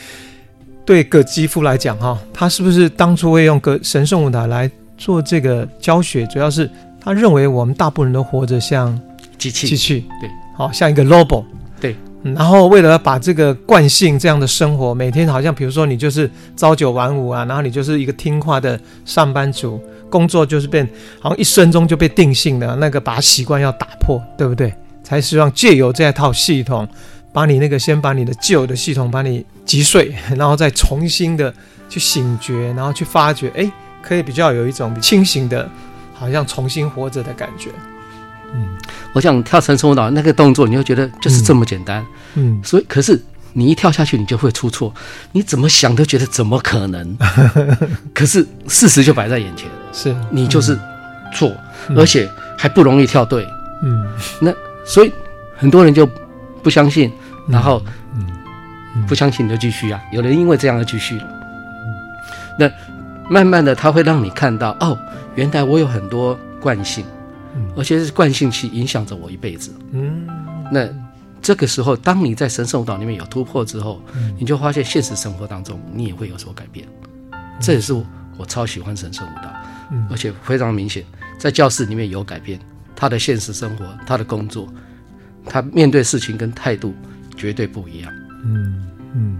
[0.86, 6.26] 对葛基夫来讲哈，他是不是当初会用个神圣舞台来做这个教学？
[6.28, 6.70] 主要是
[7.02, 8.98] 他认为我们大部分人都活着像
[9.38, 11.44] 机器，机器对，好像一个 robot
[11.82, 19.78] 对，然后为了把这个惯性这样的生活，每天好像比如说你就是朝九晚五啊，然后你就是一个听话的上班族，
[20.10, 20.88] 工作就是变
[21.20, 24.74] 好像一生中就被定性的那个，把习惯要打破，对不对？
[25.08, 26.86] 才希望借由这套系统，
[27.32, 31.54] 把你那个先把你的旧的系统把你击碎，然后再重新的
[31.88, 35.70] 去醒觉，然后去发掘，哎，可以比较有一种清醒的，
[36.14, 37.70] 好像重新活着的感觉。
[38.54, 38.68] 嗯，
[39.14, 42.06] 我想跳神圣舞蹈那个动作，你会觉得就是这么简单。
[42.34, 43.18] 嗯，所以可是
[43.54, 44.94] 你一跳下去，你就会出错，
[45.32, 47.18] 你怎么想都觉得怎么可能？
[48.14, 50.78] 可是事实就摆在眼前，是你就是
[51.34, 51.56] 错，
[51.96, 53.48] 而且还不容易跳对。
[53.84, 54.06] 嗯，
[54.42, 54.52] 那。
[54.88, 55.12] 所以
[55.56, 56.10] 很多人就
[56.64, 57.12] 不相信，
[57.48, 57.84] 然后
[59.08, 60.02] 不相信你就继续啊。
[60.12, 61.28] 有人因为这样而继续了。
[62.58, 62.72] 那
[63.30, 64.98] 慢慢的他会让你看到哦，
[65.36, 67.06] 原来我有很多惯性，
[67.76, 69.72] 而且是惯性去影响着我一辈子。
[69.92, 70.26] 嗯，
[70.72, 70.88] 那
[71.42, 74.02] 这个时候，当你在神圣舞蹈里面有突破之后，
[74.40, 76.88] 你就发现现实生活当中你也会有所改变。
[77.60, 77.94] 这也是
[78.38, 79.50] 我超喜欢神圣舞蹈，
[80.10, 81.04] 而且非常明显，
[81.38, 82.60] 在教室里面有改变。
[83.00, 84.68] 他的现实生活，他的工作，
[85.46, 86.96] 他面对事情跟态度
[87.38, 88.12] 绝对不一样。
[88.44, 89.38] 嗯嗯，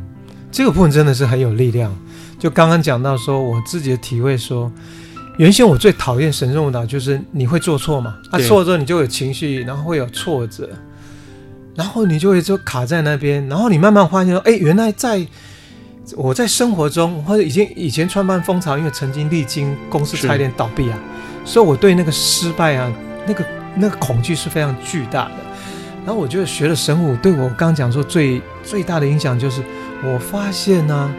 [0.52, 1.92] 这个部分真的是很有力量。
[2.38, 4.72] 就刚刚讲到说，我自己的体会说，
[5.40, 10.70] 原先我最讨厌神圣舞蹈，就是你会做错嘛，啊，错了之后你就有情绪，然后会有挫折，
[11.74, 15.26] 然后你就会就卡在那边，然后你慢慢发现说，哎，原来在
[16.16, 21.00] 我在生活中，或者已经以前创办风潮，因为曾经历经公司差点倒闭啊，
[21.44, 22.94] 所以我对那个失败啊，
[23.28, 25.36] 那个那个恐惧是非常巨大的。
[26.06, 29.62] 然后我觉得学了神舞，对我刚刚讲说最最大的影响就是，
[30.04, 31.12] 我发现呢、啊，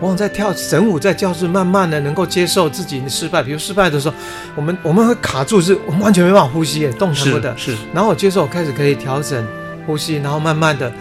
[0.00, 3.40] 往在跳神舞，在教室慢慢的能够接受自己的失败。
[3.40, 4.16] 比如失败的时候，
[4.56, 7.56] 我们我们会卡住，是我们完全没办法呼吸，动弹不得。
[7.56, 7.76] 是。
[7.94, 9.46] 然后我接受，我开始可以调整
[9.86, 10.92] 呼吸，然后慢慢的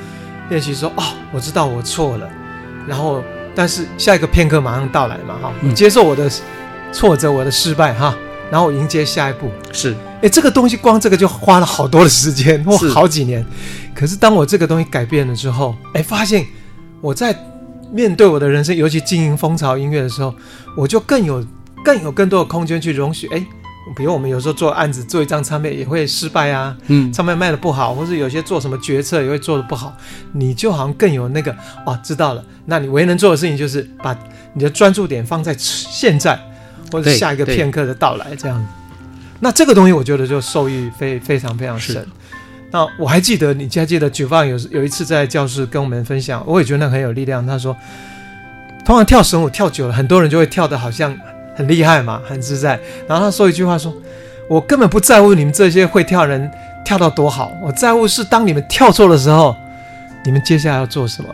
[0.49, 2.29] 练习说，哦，我知道我错了。
[2.88, 3.23] 然后，
[3.55, 6.29] 但是下一个片刻马上到来嘛，哈，你接受我的
[6.91, 8.15] 挫折，我的失败，哈。
[8.51, 13.45] 然后迎接下一步是，哎，这个东西光这个就花了好多的时间，或好几年。
[13.93, 16.45] 可是当我这个东西改变了之后，哎，发现
[17.01, 17.38] 我在
[17.91, 20.34] 面对我的人生，尤其经营蜂巢音乐的时候，
[20.75, 21.45] 我就更有
[21.84, 23.28] 更有更多的空间去容许。
[23.28, 23.45] 哎，
[23.95, 29.95] 比如我们有时候做案子，做一张唱片也会失败啊，嗯，唱片卖的不好，或是有些做什么决策也会做的不好，
[30.34, 32.43] 你就好像更有那个哦，知道了。
[32.65, 34.17] 那你唯一能做的事情就是把
[34.54, 36.39] 你的专注点放在现在。
[36.91, 38.63] 或者下一个片刻的到来，这样，
[39.39, 42.06] 那这个东西我觉得就受益非非常非常深。
[42.71, 47.45] 那我还记得，你还记得 Giovanni 有有一次在教室跟我们分享，我也觉得那很有力量。
[47.45, 47.76] 他说，
[48.84, 51.15] 通常跳绳舞跳久了，很多人就会跳得好像
[51.56, 52.80] 很厉害嘛，很自在。
[53.08, 53.93] 然后他说一句话说，
[54.50, 56.52] 我根本不在乎你们这些会跳人
[56.84, 59.56] 跳到多好，我在乎是当你们跳错的时候，
[60.26, 61.30] 你们接下来要做什么。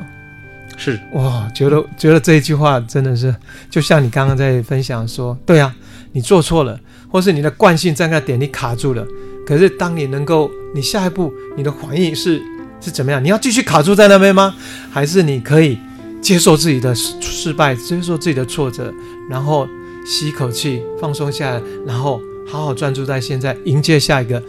[0.78, 3.34] 是哇，觉得觉得这一句话真的是，
[3.70, 5.74] 就像你刚刚在分享说，对啊，
[6.12, 6.80] 你做错了，
[7.12, 9.06] 或是你的惯性在那点你卡住了，
[9.46, 12.42] 可是当你能够，你下一步你的反应是
[12.80, 13.24] 是怎么样？
[13.24, 14.56] 你要继续卡住在那边吗？
[14.90, 15.78] 还是你可以
[16.22, 18.94] 接受自己的失失败，接受自己的挫折，
[19.30, 19.68] 然后
[20.06, 24.42] 吸一口气，放松下来，然后好好专注在现在，迎接下一个，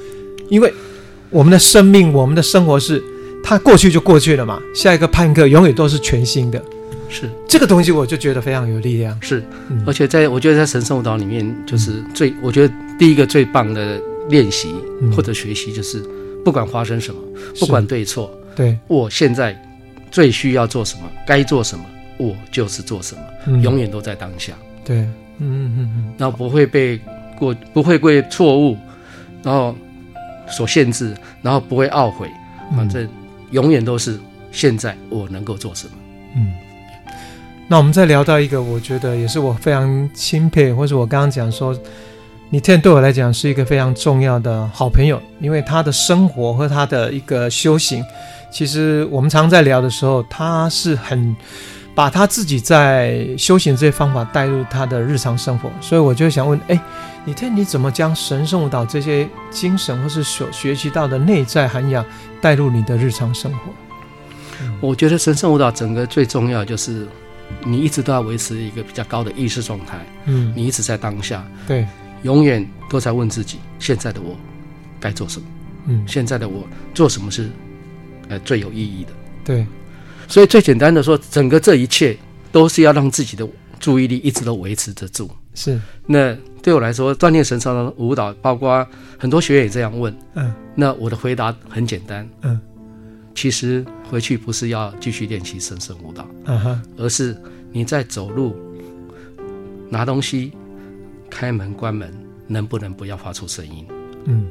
[0.48, 0.72] 因为
[1.30, 3.02] 我们的生命，我们的生活是。
[3.44, 6.64] 它过去就过去了嘛，下一个片刻永远都是全新的，
[7.12, 7.30] 是。
[7.46, 9.16] 这个东西，我就觉得非常有力量。
[9.22, 14.74] 是，嗯、而且在我觉得在神圣舞蹈里面，就是最、嗯、我觉得第一个最棒的练习
[15.14, 16.02] 或者学习，就是
[16.44, 17.20] 不管发生什么，
[17.60, 19.56] 不管对错，对，我现在
[20.10, 21.84] 最需要做什么，该做什么，
[22.16, 24.54] 我就是做什么，嗯、永远都在当下。
[24.84, 26.98] 对，嗯嗯嗯嗯，然后不会被
[27.38, 28.76] 过，不会被错误，
[29.42, 29.76] 然后
[30.48, 32.28] 所限制，然后不会懊悔，
[32.74, 33.06] 反正。
[33.52, 34.18] 永远都是
[34.50, 35.92] 现在，我能够做什么？
[36.36, 36.54] 嗯，
[37.72, 41.74] 那我们再聊到一个，我觉得也是我非常钦佩，或者我刚刚讲说，
[42.50, 48.04] 你天对我来讲是一个非常重要的好朋友，因为他的生活和他的一个修行，
[48.50, 51.34] 其实我们常在聊的时候，他是很
[51.94, 56.78] 把他自己在修行这些方法带入他的日常生活，所以我就想问，哎。
[57.24, 62.04] 你看你怎么将神圣舞蹈这些精神或是所学习到的内在涵养
[62.38, 63.58] 带入你的日常生活？
[64.78, 67.06] 我觉得神圣舞蹈整个最重要就是
[67.64, 70.04] 你一直都要维持一个比较高的意识状态。
[70.26, 71.86] 嗯，你一直在当下，对，
[72.22, 74.36] 永远都在问自己：现在的我
[74.98, 75.46] 该做什么？
[75.86, 77.50] 嗯，现在的我做什么是
[78.28, 79.12] 呃最有意义的？
[79.44, 79.66] 对，
[80.28, 82.16] 所以最简单的说，整个这一切
[82.50, 83.48] 都是要让自己的
[83.80, 85.30] 注意力一直都维持得住。
[85.54, 86.36] 是，那。
[86.62, 88.86] 对我来说，锻炼神操的舞蹈，包括
[89.18, 90.16] 很多学员也这样问。
[90.34, 92.24] 嗯，那我的回答很简单。
[92.42, 92.60] 嗯，
[93.34, 96.28] 其实回去不是要继续练习神圣舞蹈，
[96.98, 97.34] 而是
[97.70, 98.54] 你在走路、
[99.88, 100.52] 拿东西、
[101.30, 102.12] 开门、关门，
[102.46, 103.86] 能不能不要发出声音？
[104.24, 104.46] 嗯，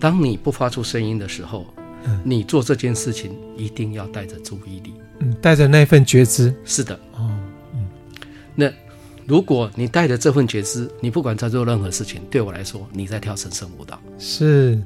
[0.00, 1.66] 当你不发出声音的时候，
[2.04, 6.54] 嗯，你做这件事情一定要带着注意力，嗯，带着那份觉知。
[6.64, 6.94] 是的。
[7.14, 7.30] 哦，
[7.74, 7.86] 嗯，
[8.54, 8.72] 那。
[9.24, 14.00] 如果你带着这份觉知，你不管在做任何事情，对我来说，你在跳神圣舞蹈。
[14.18, 14.82] 是，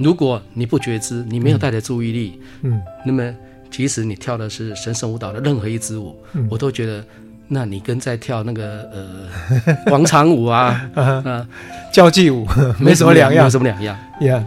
[0.00, 3.32] 如果你不觉知，你没有带着注意力，嗯，那么
[3.70, 7.04] 即使你跳的是神圣舞蹈的任何一支舞，嗯，我都觉得，
[7.48, 11.46] 那你跟在跳那个呃 广场舞啊啊
[11.92, 12.46] 交际舞
[12.78, 13.96] 没什么两样，什么两样。
[14.22, 14.44] 呀，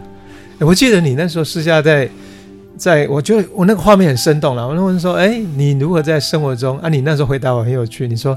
[0.60, 2.08] 我记得你那时候私下在
[2.76, 4.66] 在，我觉得我那个画面很生动了。
[4.66, 6.88] 我问说，哎，你如何在生活中啊？
[6.88, 8.36] 你那时候回答我很有趣，你说。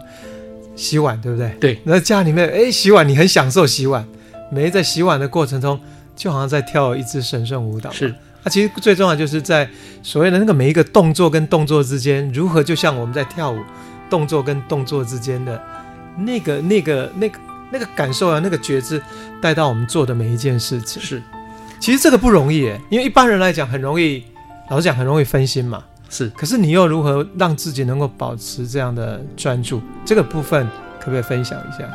[0.76, 1.50] 洗碗对不对？
[1.60, 1.80] 对。
[1.86, 4.06] 那家里面，哎，洗碗你很享受洗碗，
[4.52, 5.80] 每在洗碗的过程中，
[6.18, 7.90] 就好像在跳一支神圣舞蹈。
[7.92, 8.14] 是。
[8.44, 9.70] 啊，其实最重要就是在
[10.04, 13.60] 所谓的那个每一个动作跟动作之间，如何就像我们在跳舞，
[14.10, 15.62] 动作跟动作之间的
[16.18, 17.40] 那个、那个、那个、
[17.72, 19.02] 那个感受啊，那个觉知
[19.42, 21.02] 带到我们做的每一件事情。
[21.02, 21.22] 是。
[21.80, 24.24] 其实这个不容易诶，因为一般人来讲很容易，
[24.70, 25.84] 老实讲很容易分心嘛。
[26.10, 26.30] 是。
[26.30, 29.82] 可是你又如何让自己能够保持这样的专注？
[30.06, 30.68] 这个部分
[31.00, 31.88] 可不可以分享一下？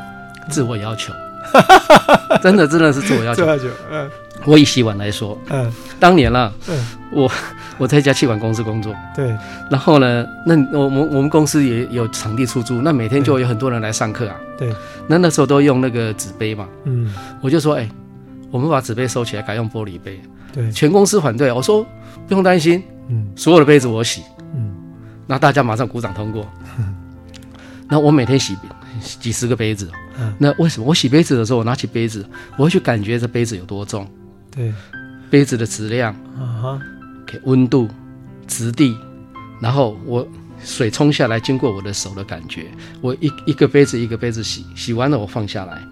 [0.50, 1.12] 自我要求，
[2.42, 3.44] 真的真的是自我要求。
[3.56, 3.68] 自
[4.44, 7.30] 我以洗碗来说，嗯，当年了，嗯，我
[7.78, 9.28] 我在一家气管公司工作，对，
[9.70, 14.74] 然后呢，那我们我们公司也有场地出租，那每天就有很多人来上课啊，对，
[15.06, 17.88] 那那时候都用那个纸杯嘛，嗯，我就说，哎，
[18.50, 20.20] 我们把纸杯收起来，改用玻璃杯，
[20.52, 21.86] 对，全公司反对，我说
[22.26, 24.22] 不用担心，嗯，所有的杯子我洗，
[24.56, 24.74] 嗯，
[25.28, 26.44] 那大家马上鼓掌通过，
[27.88, 28.56] 那我每天洗
[29.20, 30.86] 几十个杯子，嗯，那为什么？
[30.86, 32.24] 我洗杯子的时候，我拿起杯子，
[32.56, 34.08] 我会去感觉这杯子有多重。
[34.54, 34.72] 对，
[35.28, 36.80] 杯子的质量啊哈，
[37.26, 37.88] 给温度、
[38.46, 38.96] 质地，
[39.60, 40.26] 然后我
[40.62, 42.66] 水冲下来，经过我的手的感觉，
[43.00, 45.82] 我一一个杯子一个杯子洗，洗完了我放下来，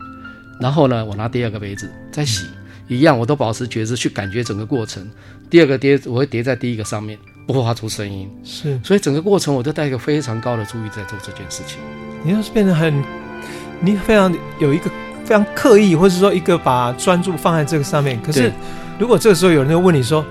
[0.60, 2.44] 然后呢，我拿第二个杯子再洗，
[2.88, 5.08] 嗯、一样我都保持觉知去感觉整个过程。
[5.48, 8.30] 第二个叠我会叠在第一个上面，不会发出声音。
[8.44, 11.78] 是，所以整个过程我都带一个非常高的注意在做这件事情。
[12.22, 13.02] 你要是变得很，
[13.80, 14.90] 你非常有一个。
[15.22, 18.20] 非常刻意，或是说一个把专注放在这个上面。
[18.20, 18.50] 可是，
[18.98, 20.26] 如果这个时候有人就问你说：“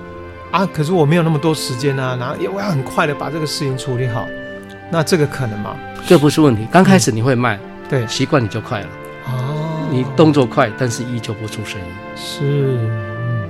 [0.52, 4.28] 啊，可是我没有那么多时间啊，然后我要很快的把这个事情处理好，
[4.90, 5.74] 那这个可能吗？”
[6.06, 6.66] 这不是问题。
[6.70, 8.86] 刚开始你会慢，嗯、对，习惯你就快了。
[9.28, 11.86] 哦，你动作快，但是依旧不出声音。
[12.14, 13.48] 是，嗯，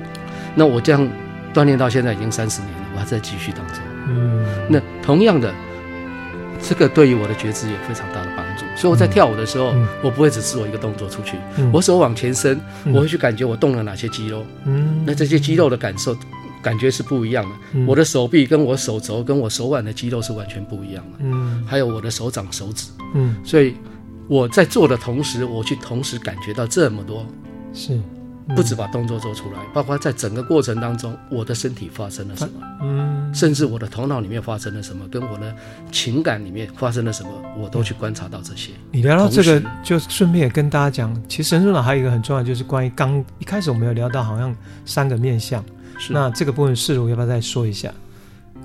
[0.55, 1.09] 那我这样
[1.53, 3.79] 锻炼到现在已经三十年了，我还在继续当中。
[4.09, 5.53] 嗯，那同样的。
[6.63, 16.17] 这个对于我的觉知有非常大的帮助，所以我在跳舞的时候，嗯、我不会只做一个动作出去，嗯、我手往前伸，嗯、我会去感觉我动了哪些肌肉，嗯，那这些肌肉的感受
[16.63, 17.51] 感觉是不一样的。
[17.73, 23.75] 嗯、我的手臂跟我手肘跟我手腕的肌肉是完全不一样的，嗯，还有我的手掌手指，嗯，所以
[24.29, 27.27] 我在做的同时，我去同时感觉到这么多，
[27.73, 27.99] 是。
[28.55, 35.55] 不止把动作做出来，包括在整个过程当中，我的身体发生了什么，嗯，甚至我的头脑里面发生了什么，跟我的
[35.93, 38.73] 情感里面发生了什么，我都去观察到这些。
[38.91, 45.65] 你聊到这个，就顺便也跟大家讲，其实神圣脑还有一个很重要，就是关于刚一开始我们有聊到，好像三个面相。
[45.99, 47.93] 是那这个部分，世如要不要再说一下？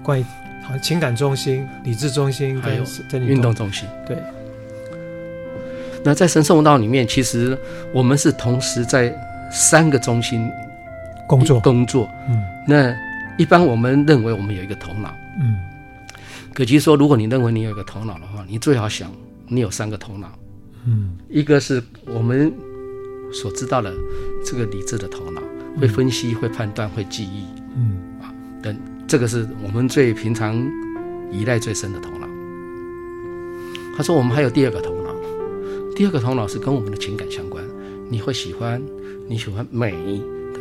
[0.03, 0.23] 关于
[0.63, 2.83] 好像情感中心、理智中心，还有
[3.19, 3.87] 运动中心。
[4.07, 4.17] 对。
[6.03, 7.57] 那在神圣道里面，其实
[7.93, 9.15] 我们是同时在。
[9.51, 10.49] 三个中心
[11.27, 11.59] 工作。
[11.59, 12.95] 工作，嗯，那
[13.37, 15.57] 一般我们认为我们有一个头脑，嗯，
[16.53, 19.11] 葛吉说，如果你认为你有一个头脑的话，你最好想
[19.47, 20.27] 你有三个头脑，
[20.85, 22.53] 嗯，一个是我们
[23.33, 23.93] 所知道的
[24.45, 25.41] 这个理智的头脑，
[25.79, 27.97] 会分析、会判断、会记忆，嗯。
[28.21, 28.77] 啊，等
[29.07, 30.55] 这个是我们最平常
[31.31, 32.27] 依赖最深的头脑。
[33.97, 35.13] 他说我们还有第二个头脑，
[35.95, 37.63] 第二个头脑是跟我们的情感相关，
[38.09, 38.81] 你会喜欢。
[39.27, 39.91] 你喜欢美，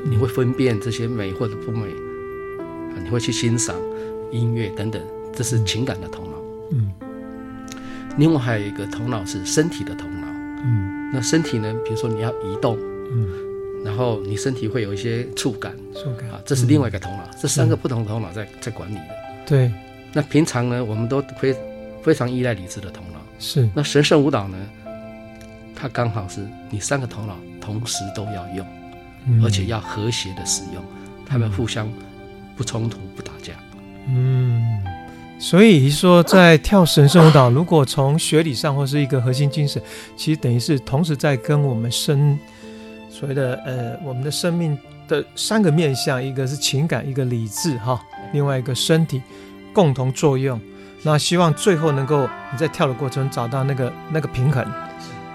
[0.04, 1.86] 你会分辨这些美或者不美，
[3.02, 3.76] 你会去欣赏
[4.32, 5.02] 音乐等等，
[5.34, 6.32] 这是情感的头脑。
[6.72, 6.92] 嗯。
[8.16, 10.26] 另外还有一个头脑是身体的头脑。
[10.64, 11.10] 嗯。
[11.12, 11.74] 那身体呢？
[11.84, 12.78] 比如说你要移动，
[13.12, 13.28] 嗯，
[13.84, 17.28] 然后你身体会有一些触感，触感啊，这是另外一个头脑。
[17.40, 19.08] 这三个不同的头脑在在管理的。
[19.46, 19.70] 对。
[20.12, 21.54] 那平常呢，我们都非
[22.02, 23.20] 非常依赖理智的头脑。
[23.38, 23.68] 是。
[23.74, 24.56] 那神圣舞蹈呢？
[25.76, 28.66] 它刚好是你三个头脑同时都要用，
[29.42, 30.84] 而且要和谐的使用，
[31.24, 31.88] 他们互相
[32.56, 33.54] 不冲突、不打架。
[34.06, 34.62] 嗯，
[35.38, 39.82] 所以说在跳神圣舞蹈，如果从学理上或是一个核心精神，
[40.14, 42.38] 其实等于是同时在跟我们生
[43.08, 47.98] 所谓的呃我们的生命的三个面向，一个是情感，一个理智哈，
[48.34, 49.22] 另外一个身体
[49.72, 50.60] 共同作用。
[51.02, 54.62] 那希望最后能够你在跳的过程找到那个那个平衡。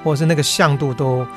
[0.01, 1.27] 或者是那个向度都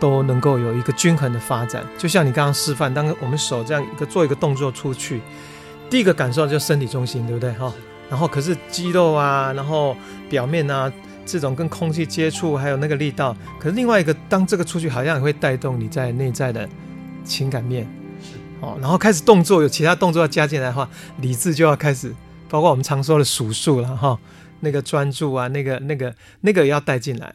[0.00, 5.20] 都能够有一个均衡的发展，就像你刚刚示范，当我们手这样一个做一个动作出去，
[5.88, 7.72] 第一个感受就是身体中心，对不对哈？
[8.08, 9.96] 然后可是肌肉啊，然后
[10.28, 10.90] 表面啊，
[11.24, 16.68] 这种跟空气接触，还有那个力道，可是另外一个，当这个出去，好像也会带动你在内在的
[17.22, 17.84] 情感面，
[18.20, 22.12] 是哦，然后开始动作有其他动作要加进来的话，理智就要开始，
[22.48, 24.18] 包括我们常说的数数了哈，
[24.60, 27.32] 那个专注啊，那个那个那个也要带进来。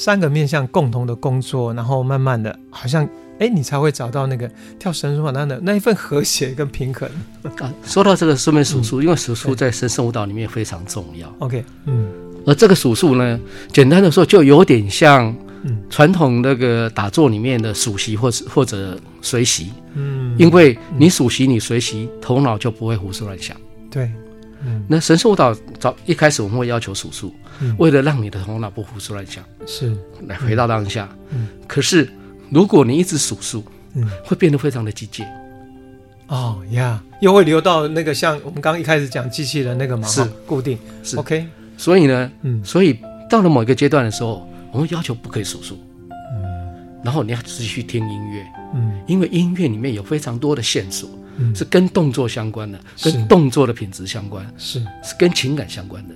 [0.00, 3.06] 三个面向共同的工作，然后慢慢的，好像
[3.38, 7.06] 哎，你才会找到那个跳神圣舞蹈的那一份和谐跟平衡。
[7.60, 11.30] 啊，说到这个顺便数数，嗯、因为数数在神圣舞蹈里面非常重要。
[11.40, 12.10] OK，嗯，
[12.46, 13.38] 而这个数数呢，
[13.70, 15.36] 简单的说，就有点像
[15.90, 19.70] 传统那个打坐里面的数息或者或者随息。
[19.92, 23.54] 嗯，因为你数息，你随息，头脑就不会胡思乱想。
[23.90, 24.10] 对。
[24.64, 29.96] 嗯，那神兽舞蹈早一开始我们会要求数数，嗯，为了让你的头脑不胡思乱想，是。
[30.26, 31.08] 来回到当下。
[31.30, 32.08] 嗯，可是
[32.50, 35.26] 如果你一直数数，嗯，会变得非常的机械。
[36.28, 40.24] 哦呀，又会流到那个像我们刚刚一开始讲机器人那个嘛，是。
[40.46, 40.78] 固定。
[41.02, 41.16] 是。
[41.16, 41.46] OK。
[41.76, 42.98] 所以呢，嗯，所以
[43.28, 45.78] 到了某一个阶段的时候，我们要求不可以数数，
[46.10, 51.08] 嗯，然后你要继续听音乐，嗯，因为音乐里面有非常多的线索，
[51.40, 56.14] 嗯，是跟动作相关的，跟动作的品质相关，是是跟情感相关的。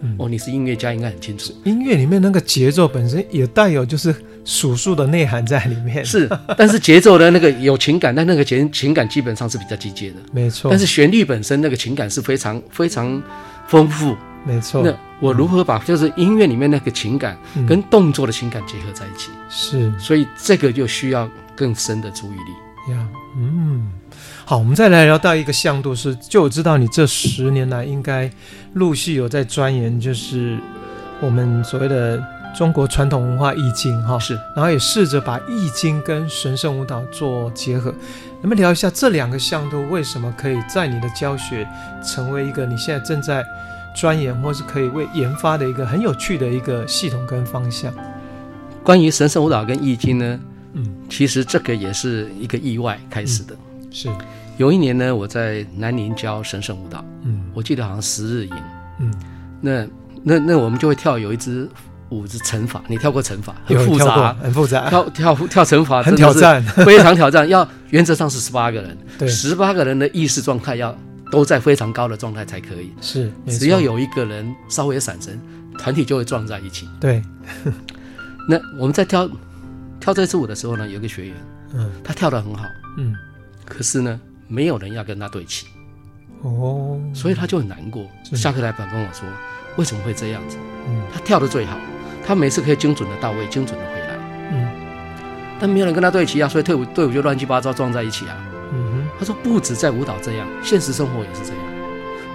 [0.00, 1.52] 嗯哦，你是音乐家，应该很清楚。
[1.64, 4.14] 音乐里面那个节奏本身也带有就是
[4.44, 10.70] 数数的内涵在里面，是，但是节奏的那个有情感，但那个情情感基本上是比较机械的，没错。
[10.70, 13.20] 但是旋律本身那个情感是非常非常
[13.66, 14.16] 丰富，
[14.46, 14.84] 没错。
[14.84, 19.32] 那我如何把就是音乐里面那个情感跟动作的情感结合在一起？
[19.50, 22.92] 是，所以这个就需要更深的注意力。
[22.92, 23.90] 呀，嗯。
[24.48, 28.32] 好，我们再来聊到一个向度是，就我知道你这十年来应该
[28.72, 30.58] 陆续有在钻研，就是
[31.20, 32.18] 我们所谓的
[32.56, 37.94] 中国传统文化易经哈，是，然后也试着把易经跟神圣舞蹈做结合，
[38.40, 41.68] 能不能聊一下这两个向度为什么可以在你的教学
[42.02, 43.44] 成为一个你现在正在
[43.94, 47.92] 钻研或是可以为研发的一个很有趣的一个系统跟方向？
[48.82, 50.40] 关于神圣舞蹈跟易经呢，
[50.72, 53.54] 嗯，其实这个也是一个意外开始的。
[53.54, 54.08] 嗯是，
[54.56, 58.52] 有一年呢，我在南宁教神圣舞蹈，嗯，我记得好像十日营，
[59.00, 59.12] 嗯，
[59.60, 59.86] 那
[60.22, 61.68] 那那我们就会跳有一支
[62.10, 63.54] 舞是乘法，你跳过乘法？
[63.64, 70.96] 很复杂，很复杂，跳跳跳乘法很挑战， 非常挑战，要原则上是十八个人，对，十八个人的意识状态要
[71.30, 75.40] 都在非常高的状态才可以，是，只要有一个人稍微闪神，
[75.78, 77.22] 团体就会撞在一起，对。
[78.48, 79.28] 那我们在跳
[80.00, 81.34] 跳这支舞的时候呢，有个学员，
[81.74, 82.64] 嗯，他跳得很好，
[82.96, 83.14] 嗯。
[83.68, 85.66] 可是呢，没有人要跟他对齐，
[86.42, 88.06] 哦，所以他就很难过。
[88.32, 89.28] 下课来板跟我说，
[89.76, 90.56] 为什么会这样子？
[90.88, 91.76] 嗯，他跳的最好，
[92.26, 94.18] 他每次可以精准的到位，精准的回来。
[94.50, 94.68] 嗯，
[95.60, 98.36] 但没有人跟他对齐啊，所以队伍队伍就乱七八糟撞在一起啊。
[98.72, 101.62] 嗯哼，他说不止在舞蹈这样，现实生活也是这样。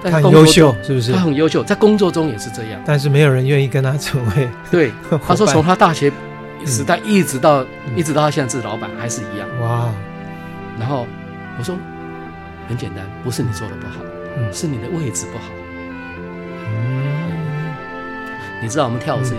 [0.03, 1.11] 他很优秀，是不是？
[1.13, 2.81] 他很优秀，在工作中也是这样。
[2.85, 4.91] 但是没有人愿意跟他成为对。
[5.25, 6.11] 他说从他大学
[6.65, 9.47] 时代一直到、嗯、一直到他现在是老板还是一样。
[9.61, 9.89] 哇，
[10.79, 11.07] 然后。
[11.57, 11.75] 我说
[12.67, 13.99] 很简单，不是你做的不好，
[14.37, 15.45] 嗯，是你的位置不好。
[16.65, 17.73] 嗯，
[18.61, 19.35] 你知道我们跳舞是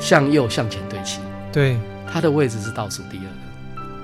[0.00, 1.20] 向右向前对齐，
[1.52, 1.78] 对，
[2.10, 3.30] 他的位置是倒数第二个。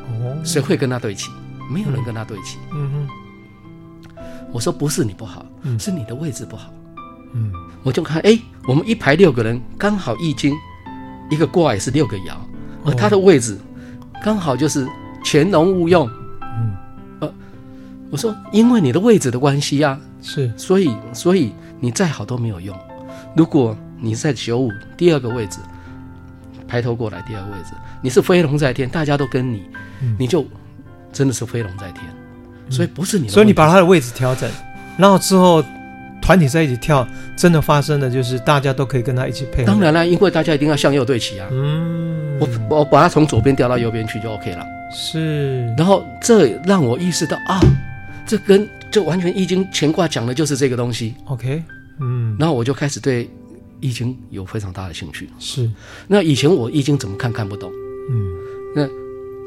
[0.06, 1.30] 哦，谁会跟他对齐？
[1.70, 2.58] 没有人跟他对齐。
[2.72, 4.14] 嗯哼，
[4.52, 6.72] 我说不是你不好，嗯，是你的位置不好。
[7.32, 7.50] 嗯，
[7.82, 10.54] 我就看，哎，我们一排六个人，刚好易经
[11.30, 12.34] 一个卦也是六个爻，
[12.84, 13.58] 而他的位置
[14.22, 14.86] 刚好就是
[15.24, 16.08] 潜龙勿用。
[18.14, 22.78] 我说，因为你的位置的关系呀、啊，是，所以，所以你再好都没有用。
[23.34, 25.58] 如果你在九五第二个位置，
[26.68, 29.64] 抬头过来第二个位置，你是飞龙在天，大家都跟你，
[30.00, 30.46] 嗯、你就
[31.12, 32.04] 真的是飞龙在天。
[32.70, 34.48] 所以不是你的，所以你把他的位置调整，
[34.96, 35.60] 然后之后
[36.22, 37.04] 团体在一起跳，
[37.36, 39.66] 真的发生的就是大家都可以跟他一起配合。
[39.66, 41.48] 当然了，因为大家一定要向右对齐啊。
[41.50, 44.64] 嗯，我我把他从左边调到右边去就 OK 了。
[44.92, 47.58] 是，然后这让我意识到啊。
[48.26, 51.62] 这跟这完全易经乾卦讲的就是这个东西，OK，
[52.00, 53.28] 嗯，然后我就开始对
[53.80, 55.28] 易经有非常大的兴趣。
[55.38, 55.70] 是，
[56.08, 57.70] 那以前我易经怎么看看不懂，
[58.10, 58.26] 嗯，
[58.74, 58.88] 那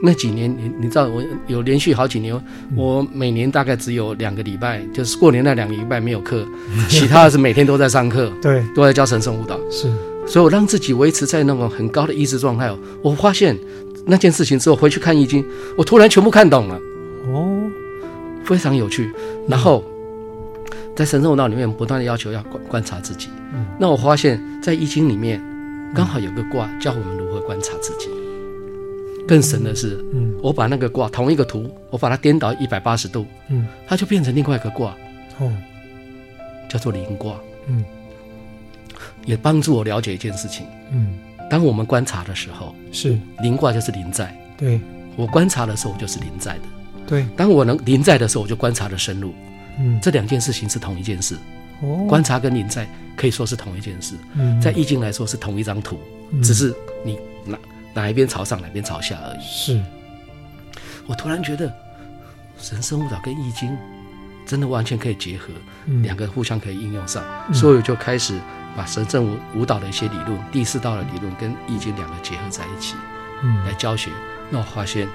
[0.03, 2.39] 那几年你你知道我有连续好几年，
[2.75, 6.45] 我每年大概只有两个礼拜，就是过年那两个礼拜没有课，
[6.87, 9.91] 其他的是每天都在上课，对，都在教神圣舞蹈，是，
[10.27, 12.71] 所以我让自己维持在那种很高的意识状态。
[13.01, 13.57] 我发现
[14.05, 15.43] 那件事情之后回去看易经，
[15.75, 16.81] 我突然全部看懂了，哦。
[18.47, 19.13] 非常有趣，
[19.47, 19.83] 然后
[20.95, 23.29] 在神圣舞蹈里面不断的要求要观观察自己。
[23.53, 25.41] 嗯，那我发现，在易经里面
[25.93, 28.09] 刚好有个卦教我们如何观察自己。
[29.27, 34.95] 更神的是，嗯，我把那个卦同一个图，我把它颠倒一百八十度，嗯，它就变成另外一个卦，
[35.39, 35.51] 哦，
[36.69, 37.35] 叫做灵卦。
[37.67, 37.83] 嗯，
[39.25, 40.65] 也帮助我了解一件事情。
[40.93, 41.17] 嗯，
[41.49, 44.33] 当我们观察的时候，是灵卦就是临在。
[44.57, 44.79] 对，
[45.17, 46.63] 我观察的时候就是临在的。
[47.07, 49.33] 对，当我能临在的时候，我就观察的深入。
[49.79, 51.37] 嗯，这两件事情是同一件事。
[51.81, 52.85] 哦，观察跟临在
[53.15, 54.15] 可以说是同一件事。
[54.33, 55.99] 嗯，在易经来说是同一张图，
[56.31, 57.57] 嗯、只是你哪
[57.93, 59.39] 哪一边朝上，哪边朝下而已。
[59.41, 59.81] 是。
[61.05, 61.71] 我突然觉得，
[62.59, 63.77] 神圣舞蹈跟易经
[64.45, 65.45] 真的完全可以结合，
[65.85, 68.37] 嗯、两个互相可以应用上，嗯、所以我就开始
[68.75, 72.95] 把神圣舞舞蹈的一些理论、第四道的理论跟易经两个结合在一起，
[73.43, 74.09] 嗯，来教学。
[74.49, 75.07] 那我发现。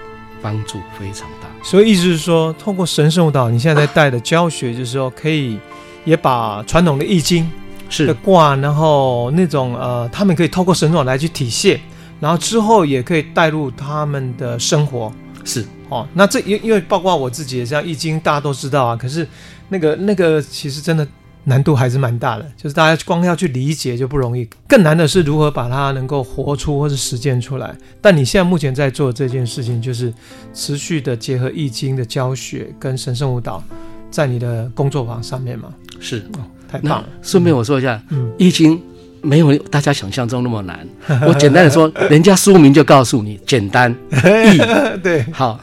[0.42, 5.56] 帮助非常大，所以意思是说，透过神圣舞蹈，你现在在带的教学，就是说可以
[6.04, 7.48] 也把传统的易经
[7.88, 11.80] 是的卦，然后那种呃，他们可以透过神圣来去体现，
[12.18, 15.12] 然后之后也可以带入他们的生活。
[15.44, 16.06] 是哦。
[16.14, 19.26] 那这因因为包括我自己也这样，易经大家都知道啊，可是
[19.68, 21.06] 那个那个其实真的
[21.44, 27.74] 难度还是蛮大的，就是大家光要去理解就不容易，更难的是如何把它能够活出或是实践出来。
[28.00, 30.12] 但你现在目前在做这件事情，就是
[30.54, 33.62] 持续的结合易经的教学跟神圣舞蹈，
[34.10, 35.72] 在你的工作坊上面嘛？
[36.00, 37.08] 是哦，太棒了。
[37.22, 38.80] 顺便我说一下，嗯，易经。
[39.24, 40.84] 没有大家想象中那么难。
[41.28, 44.58] 我简单的说，人家书名就告诉你简单 易。
[45.00, 45.60] 对，好，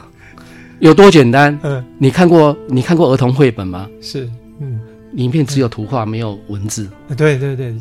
[0.78, 1.58] 有多简单？
[1.62, 3.86] 嗯，你看过你看过儿童绘本吗？
[4.00, 4.26] 是，
[4.60, 4.80] 嗯，
[5.12, 6.88] 里面只有图画，没有文字。
[7.16, 7.74] 对对对，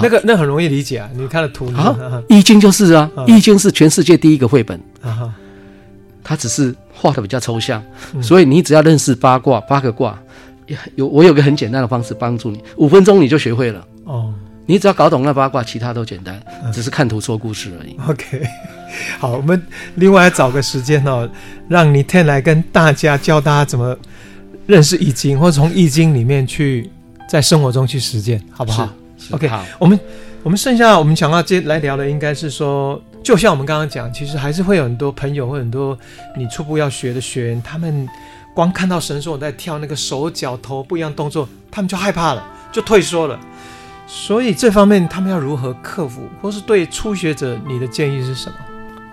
[0.00, 1.08] 那个那很容易理解啊。
[1.14, 4.80] 你看了图，啊，易经就是啊，易经是全世界第一个绘本。
[5.02, 5.32] 啊，
[6.22, 7.82] 它只是画的比较抽象，
[8.22, 10.18] 所以你只要认识八卦八个卦，
[10.94, 13.86] 有我有个很简单的方式帮助你，五分钟你就学会了。
[14.04, 14.32] 哦。
[14.66, 16.40] 你只要搞懂那八卦，其他都简单，
[16.72, 17.96] 只是看图说故事而已。
[18.08, 18.40] OK，
[19.18, 19.60] 好，我们
[19.96, 21.28] 另外找个时间哦，
[21.66, 23.96] 让你 Niten 来跟大家教大家怎么
[24.70, 26.88] 认识易经，或者从易经里面去
[27.28, 28.88] 在生活中去实践，好不好
[29.32, 29.98] ？OK，好，我们
[30.44, 35.98] 我们剩下我们想要接来聊的，应该是说，就像我们刚刚讲，其实还是会有很多朋友或很多
[36.36, 38.08] 你初步要学的学员，他们
[38.54, 43.38] 光看到神说我在跳那个手脚头不一样动作，他们就害怕了，就退缩了。
[44.06, 48.56] 所以这方面他们要如何克服，或是对初学者你的建议是什么？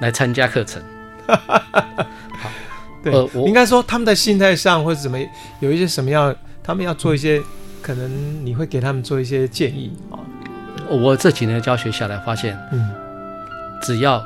[0.01, 0.81] 来参加课程。
[1.27, 2.49] 好，
[3.11, 5.17] 对，呃、我应该说他们的心态上或者怎么
[5.59, 7.41] 有一些什么样，他们要做一些，
[7.81, 10.19] 可能你会给他们做一些建议啊。
[10.89, 12.89] 我这几年教学下来发现，嗯，
[13.81, 14.23] 只要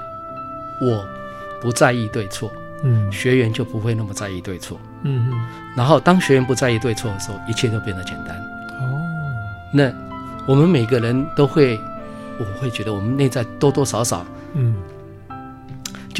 [0.82, 1.06] 我
[1.62, 2.52] 不在意对错，
[2.84, 5.48] 嗯，学员就不会那么在意对错，嗯嗯。
[5.76, 8.36] 然后当学员不在意对错的时候，一切都变得简单。
[8.80, 9.00] 哦，
[9.74, 9.92] 那。
[10.48, 11.80] 我们每个人都会，
[12.40, 14.26] 我会觉得我们内在多多少少，
[14.56, 14.74] 嗯，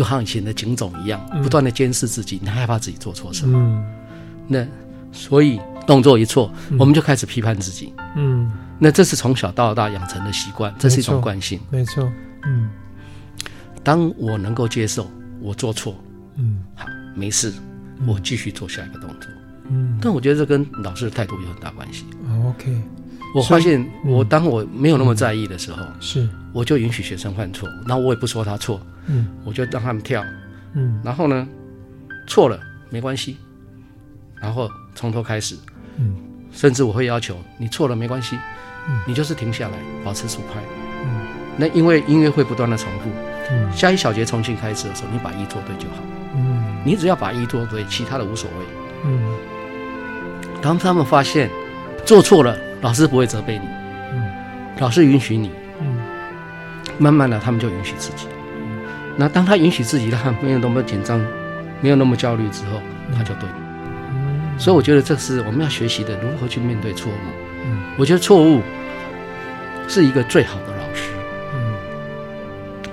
[0.02, 3.86] 就好像以前的警总一样，不断的监视自己，你害怕自己做错什么，嗯，
[4.48, 4.66] 那
[5.12, 12.12] 所以动作一错，我们就开始批判自己，嗯，那这是从小到大养成的习惯，这是一种惯性，没错，
[12.48, 12.68] 嗯，
[13.84, 15.08] 当我能够接受
[15.40, 15.96] 我做错，
[16.38, 17.54] 嗯，好，没事，
[18.08, 19.30] 我继续做下一个动作，
[19.70, 22.06] 嗯，但我觉得这跟老师的态度有很大关系
[22.48, 22.82] ，OK。
[23.34, 30.24] 我发现，我当我没有那么在意的时候，是，我就允许学生犯错，那我也不说他错，嗯，我就让他们跳，
[30.74, 31.48] 嗯，然后呢，
[32.28, 33.38] 错了没关系，
[34.42, 35.56] 然后从头开始，
[35.98, 36.16] 嗯，
[36.52, 38.38] 甚至我会要求你错了没关系，
[38.88, 39.74] 嗯，你就是停下来，
[40.04, 40.60] 保持速拍，
[41.04, 41.28] 嗯，
[41.58, 43.10] 那因为音乐会不断的重复，
[43.52, 46.04] 嗯，下一小节重新开始的时候，你把一做对就好，
[46.36, 48.66] 嗯，你只要把一做对，其他的无所谓，
[49.06, 49.36] 嗯，
[50.62, 51.50] 当他们发现
[52.06, 52.58] 做错了。
[52.82, 53.66] 老师不会责备你，
[54.12, 54.24] 嗯，
[54.80, 56.02] 老师允许你，嗯，
[56.98, 58.31] 慢慢的他们就允许自己，嗯，
[59.22, 61.24] 那当他允许自己，他没有那么紧张，
[61.80, 62.82] 没有那么焦虑之后，
[63.16, 63.48] 他就对，
[64.16, 67.16] 嗯，所以我觉得这是我们要学习的，如何去面对错误，
[67.64, 68.64] 嗯，我觉得错误
[69.88, 71.12] 是一个最好的老师，
[71.54, 71.76] 嗯，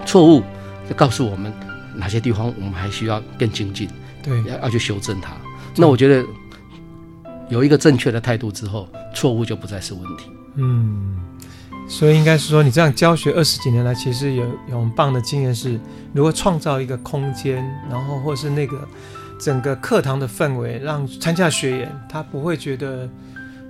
[0.05, 0.43] 错误
[0.87, 1.51] 就告诉我们
[1.95, 3.89] 哪些地方我们还需要更精进，
[4.23, 5.33] 对，要要去修正它，
[5.75, 6.23] 那我觉得。
[7.51, 10.31] 有一个正确的态度之后，错误就不再是问题。
[10.57, 11.17] 嗯，
[11.89, 15.81] 所以应该是说，你这样教学二十几年来，其实有有很棒的经验是，
[16.13, 17.57] 如何创造一个空间，
[17.91, 18.87] 然后或是那个
[19.41, 23.09] 整个课堂的氛围，让参加学员他不会觉得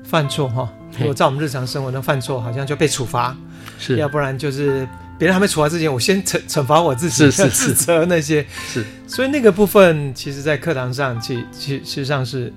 [0.02, 0.68] 犯错哈。
[0.98, 3.36] 如果在我们日常生活中犯错，好像就被处罚，
[3.78, 8.84] 是，要不然就是别人还没处罚之前，我先惩惩罚我自己，是是是，自责那些是。
[9.06, 12.52] 所以那个部分，其实在课堂上，其其实际上是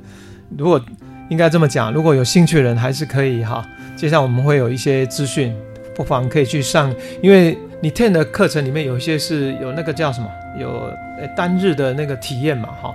[0.57, 0.83] 如果。
[1.31, 3.65] 应该这么讲，如果有兴趣的人还是可以哈。
[3.95, 5.55] 接下来我们会有一些资讯，
[5.95, 10.27] 不妨可以去上，因为你 Niten 的课程里面有一些是有那个叫什么，
[10.59, 10.91] 有
[11.33, 12.93] 单日的那个体验嘛哈。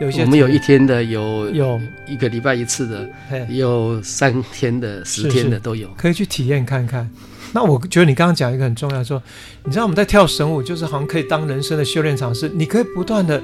[0.00, 3.08] 有一些我们有一天的，有有一个礼拜一次的，
[3.48, 7.08] 有三天的、十天的都有，可以去体验看看。
[7.52, 9.22] 那我觉得你刚刚讲一个很重要，说
[9.62, 13.40] 你知道我们在跳绳舞，就是好像可以当人生的修炼场，是你可以不断的。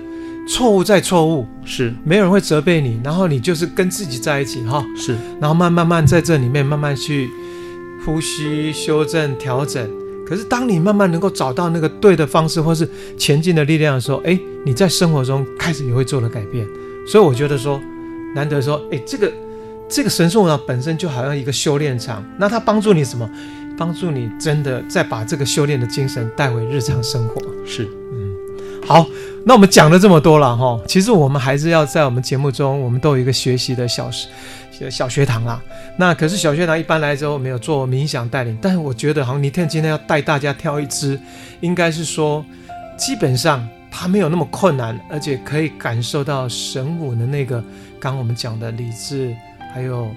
[0.47, 7.31] 错误再错误，是没有人会责备你，然后你就是跟自己在一起哈，是，然后慢慢慢在这里面慢慢去
[8.05, 9.89] 呼吸、修正、调整。
[10.27, 16.67] 可是当你慢慢能够找到那个对的方式，或是前进的力量的时候，哎，你在生活中开始也会做了改变。
[17.07, 17.81] 所以我觉得说，
[18.35, 19.33] 难得说，哎，这个
[19.89, 23.29] 这个神兽呢本身就好像一个修炼场，那它帮助你什么？
[23.77, 27.43] 帮助你真的再把这个修炼的精神带回日常生活。
[27.67, 28.35] 是，嗯，
[28.87, 29.07] 好。
[29.47, 34.11] 那我们讲了这么多了哈，其实我们还是要在我们节目中，我们都有一个学习的小
[34.91, 35.61] 小学堂啦。
[35.99, 41.21] 那可是小学堂一般来说没有做冥想带领，但是我觉得好像 Niten 今天要带大家跳一支，
[41.61, 42.43] 应该是说
[42.97, 47.63] 基本上它没有那么困难，而且可以感受到神舞的那个，
[48.01, 49.37] 刚我们讲的理智，
[49.75, 50.09] 还有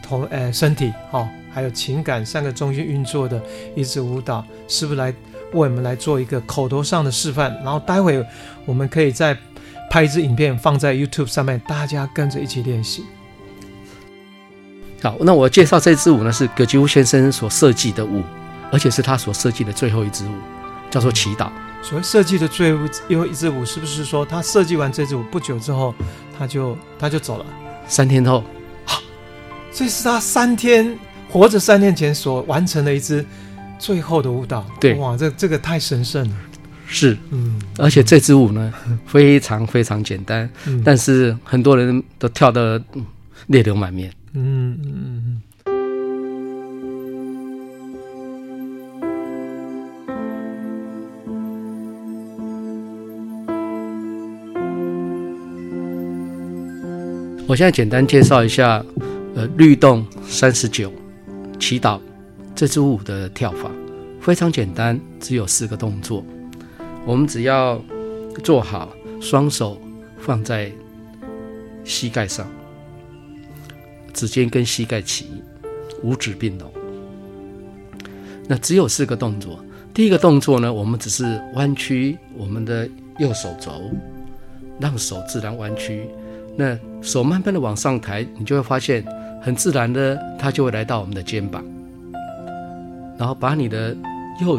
[0.00, 3.42] 头呃身体，哦，还有情感三个中心运作的
[3.74, 5.12] 一支舞蹈，是不是来
[5.52, 7.52] 为我们来做一个口头上的示范？
[7.64, 8.24] 然后待会
[8.68, 9.34] 我们可以再
[9.88, 13.02] 拍一支影片放在 YouTube 上面，大家跟着一起练习。
[15.02, 18.22] 好，那我介绍这支舞呢，是葛吉乌先生所设计的舞，
[18.70, 20.32] 而且是他所设计的最后一支舞，
[20.90, 21.50] 叫做祈祷。
[21.82, 25.94] 所谓设计的最后一支舞，是不是说他设计完这支舞不久之后，
[26.38, 27.46] 他就他就走了？
[27.86, 28.44] 三天后，
[28.84, 29.00] 好，
[29.72, 30.94] 这是他三天
[31.30, 33.24] 活着三天前所完成的一支
[33.78, 34.62] 最后的舞蹈。
[34.78, 36.36] 对，哇，这这个太神圣了。
[36.90, 38.72] 是，嗯，而且这支舞呢，
[39.06, 42.82] 非常非常简单，嗯，但是很多人都跳得
[43.48, 44.10] 泪流满面。
[44.32, 45.42] 嗯嗯嗯。
[57.46, 58.84] 我现在简单介绍一下，
[59.34, 60.92] 呃，律动三十九，
[61.58, 62.00] 祈祷
[62.54, 63.70] 这支舞的跳法
[64.20, 66.24] 非常简单，只有四个动作。
[67.06, 67.82] 我们只要
[68.44, 69.80] 做好，双手
[70.18, 70.70] 放在
[71.84, 72.46] 膝盖上，
[74.12, 75.26] 指尖跟膝盖齐，
[76.02, 76.70] 五指并拢。
[78.46, 79.58] 那只有四个动作。
[79.94, 82.88] 第一个动作呢，我们只是弯曲我们的
[83.18, 83.72] 右手肘，
[84.78, 86.08] 让手自然弯曲。
[86.56, 89.04] 那手慢慢的往上抬，你就会发现，
[89.42, 91.64] 很自然的，它就会来到我们的肩膀，
[93.18, 93.96] 然后把你的
[94.40, 94.58] 右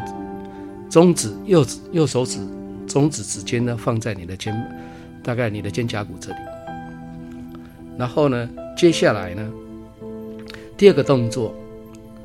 [0.90, 2.40] 中指、右指、右手指、
[2.88, 4.54] 中指指尖呢放在你的肩，
[5.24, 6.38] 大概你的肩胛骨这里。
[7.98, 9.48] 然后呢，接下来呢，
[10.76, 11.54] 第二个动作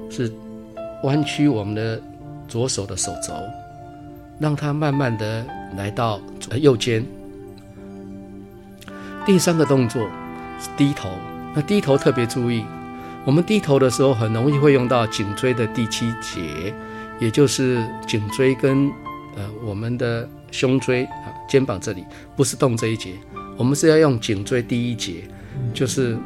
[0.09, 0.33] 是
[1.03, 2.01] 弯曲我们的
[2.49, 3.35] 左手的手肘，
[4.39, 5.45] 让它慢慢的
[5.77, 6.21] 来到
[6.61, 7.05] 右肩。
[9.27, 10.09] 第三个动作
[10.61, 11.11] 是低头，
[11.55, 12.65] 那低头特别注意，
[13.25, 16.73] 我们低头的时候很容易会用到颈椎的第七节，
[17.21, 18.91] 也就是颈椎跟
[19.37, 22.05] 呃我们的胸椎啊肩膀这里，
[22.37, 23.13] 不是动这一节，
[23.57, 25.25] 我们是要用颈椎第一节，
[25.73, 26.17] 就是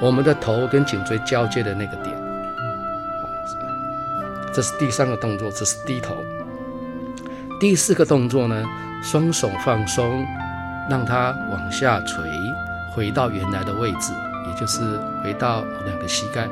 [0.00, 2.14] 我们的头跟颈椎交接的那个点。
[4.54, 6.14] 这是第三个动作，这是低头。
[7.58, 8.68] 第四个动作呢，
[9.02, 10.24] 双手放松。
[10.90, 12.28] 让它往下垂，
[12.92, 14.12] 回到原来的位置，
[14.48, 14.80] 也就是
[15.22, 16.48] 回到两个膝盖，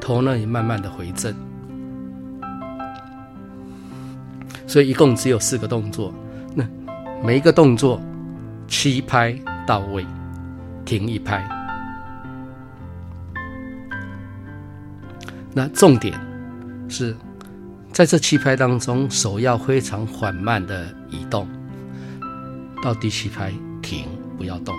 [0.00, 1.34] 头呢也慢慢的回正。
[4.68, 6.14] 所以一共只有四个动作，
[6.54, 6.62] 那
[7.24, 7.98] 每一个动作
[8.68, 9.34] 七拍
[9.66, 10.06] 到位，
[10.84, 11.42] 停一拍。
[15.54, 16.14] 那重点
[16.88, 17.16] 是
[17.92, 21.48] 在这七拍当中，手要非常缓慢的移动。
[22.82, 23.52] 到第七拍
[23.82, 24.04] 停，
[24.36, 24.74] 不要动。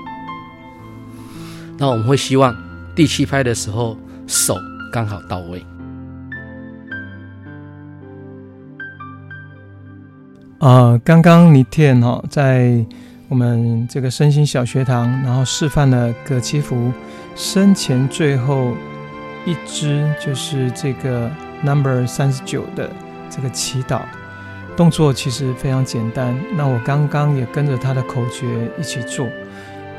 [1.77, 2.55] 那我们会希望
[2.95, 4.55] 第七拍的时候手
[4.93, 5.65] 刚好到位。
[10.59, 12.85] 呃，刚刚尼天哈在
[13.29, 16.91] 我们这个身心小学堂，然后示范了葛基福
[17.33, 18.73] 生前最后
[19.45, 21.31] 一支，就是这个
[21.63, 22.89] number 三十九的
[23.29, 24.01] 这个祈祷。
[24.75, 28.45] 动作其实非常简单，那我刚刚也跟着他的口诀
[28.77, 29.25] 一起做。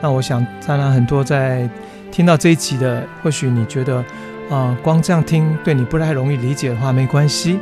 [0.02, 1.66] 那我想，当然很多在
[2.12, 4.04] 听到这一集的，或许你觉得
[4.50, 7.58] 啊、光这样听对你不太容易理解的话，没关系。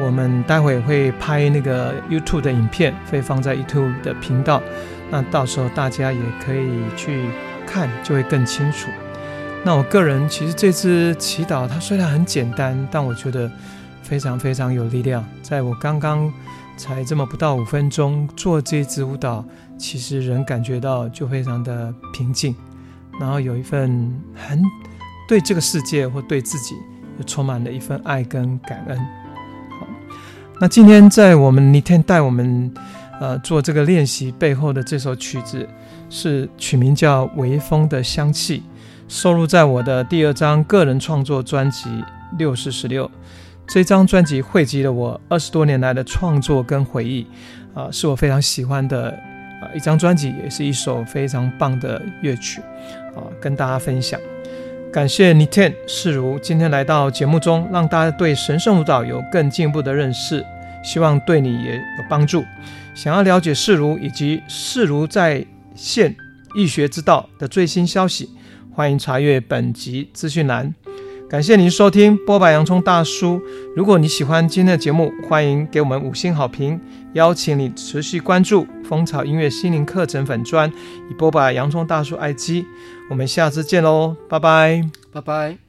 [0.00, 4.62] 我们待会会拍那个 YouTube 的影片，会放在 YouTube 的频道，
[5.10, 7.28] 那到时候大家也可以去
[7.66, 8.88] 看，就会更清楚。
[9.64, 13.50] 那我个人其实这支祈祷，它虽然很简单，但我觉得
[14.02, 15.24] 非常非常有力量。
[15.42, 16.32] 在我刚刚。
[16.78, 19.44] 才这么不到五分钟做这支舞蹈，
[19.76, 22.54] 其实人感觉到就非常的平静，
[23.18, 24.62] 然后有一份很
[25.28, 26.76] 对这个世界或对自己
[27.26, 28.96] 充满了一份爱跟感恩。
[30.60, 32.72] 那今天在我们那天带我们
[33.20, 35.64] 呃做这个练习背后的这首曲子，
[36.10, 38.58] 是曲名叫《微风的香气》，
[39.06, 41.88] 收录在我的第二张个人创作专辑
[42.38, 43.06] 《六四十六》。
[43.68, 47.24] 这张专辑汇集了我二十多年来的创作跟回忆，
[47.72, 49.10] 啊、是我非常喜欢的
[49.62, 52.60] 啊、一张专辑，也是一首非常棒的乐曲，
[53.14, 54.18] 啊、跟大家分享。
[54.90, 60.44] 感谢 Niten 世如今天来到节目中，让大家对神圣舞蹈有更进一步的认识，
[60.82, 62.42] 希望对你也有帮助。
[62.94, 66.16] 想要了解世如以及世如在线
[66.54, 68.30] 易学之道的最新消息，
[68.72, 70.74] 欢迎查阅本集资讯栏。
[71.28, 73.40] 感谢您收听波白洋葱大叔。
[73.76, 76.80] 如果你喜欢今天的节目，欢迎给我们五星好评，
[77.14, 80.70] 邀请你持续关注蜂巢音乐心灵课程粉专，
[81.10, 82.66] 以波把洋葱大叔爱机。
[83.10, 84.82] 我们下次见喽，拜拜，
[85.12, 85.67] 拜拜。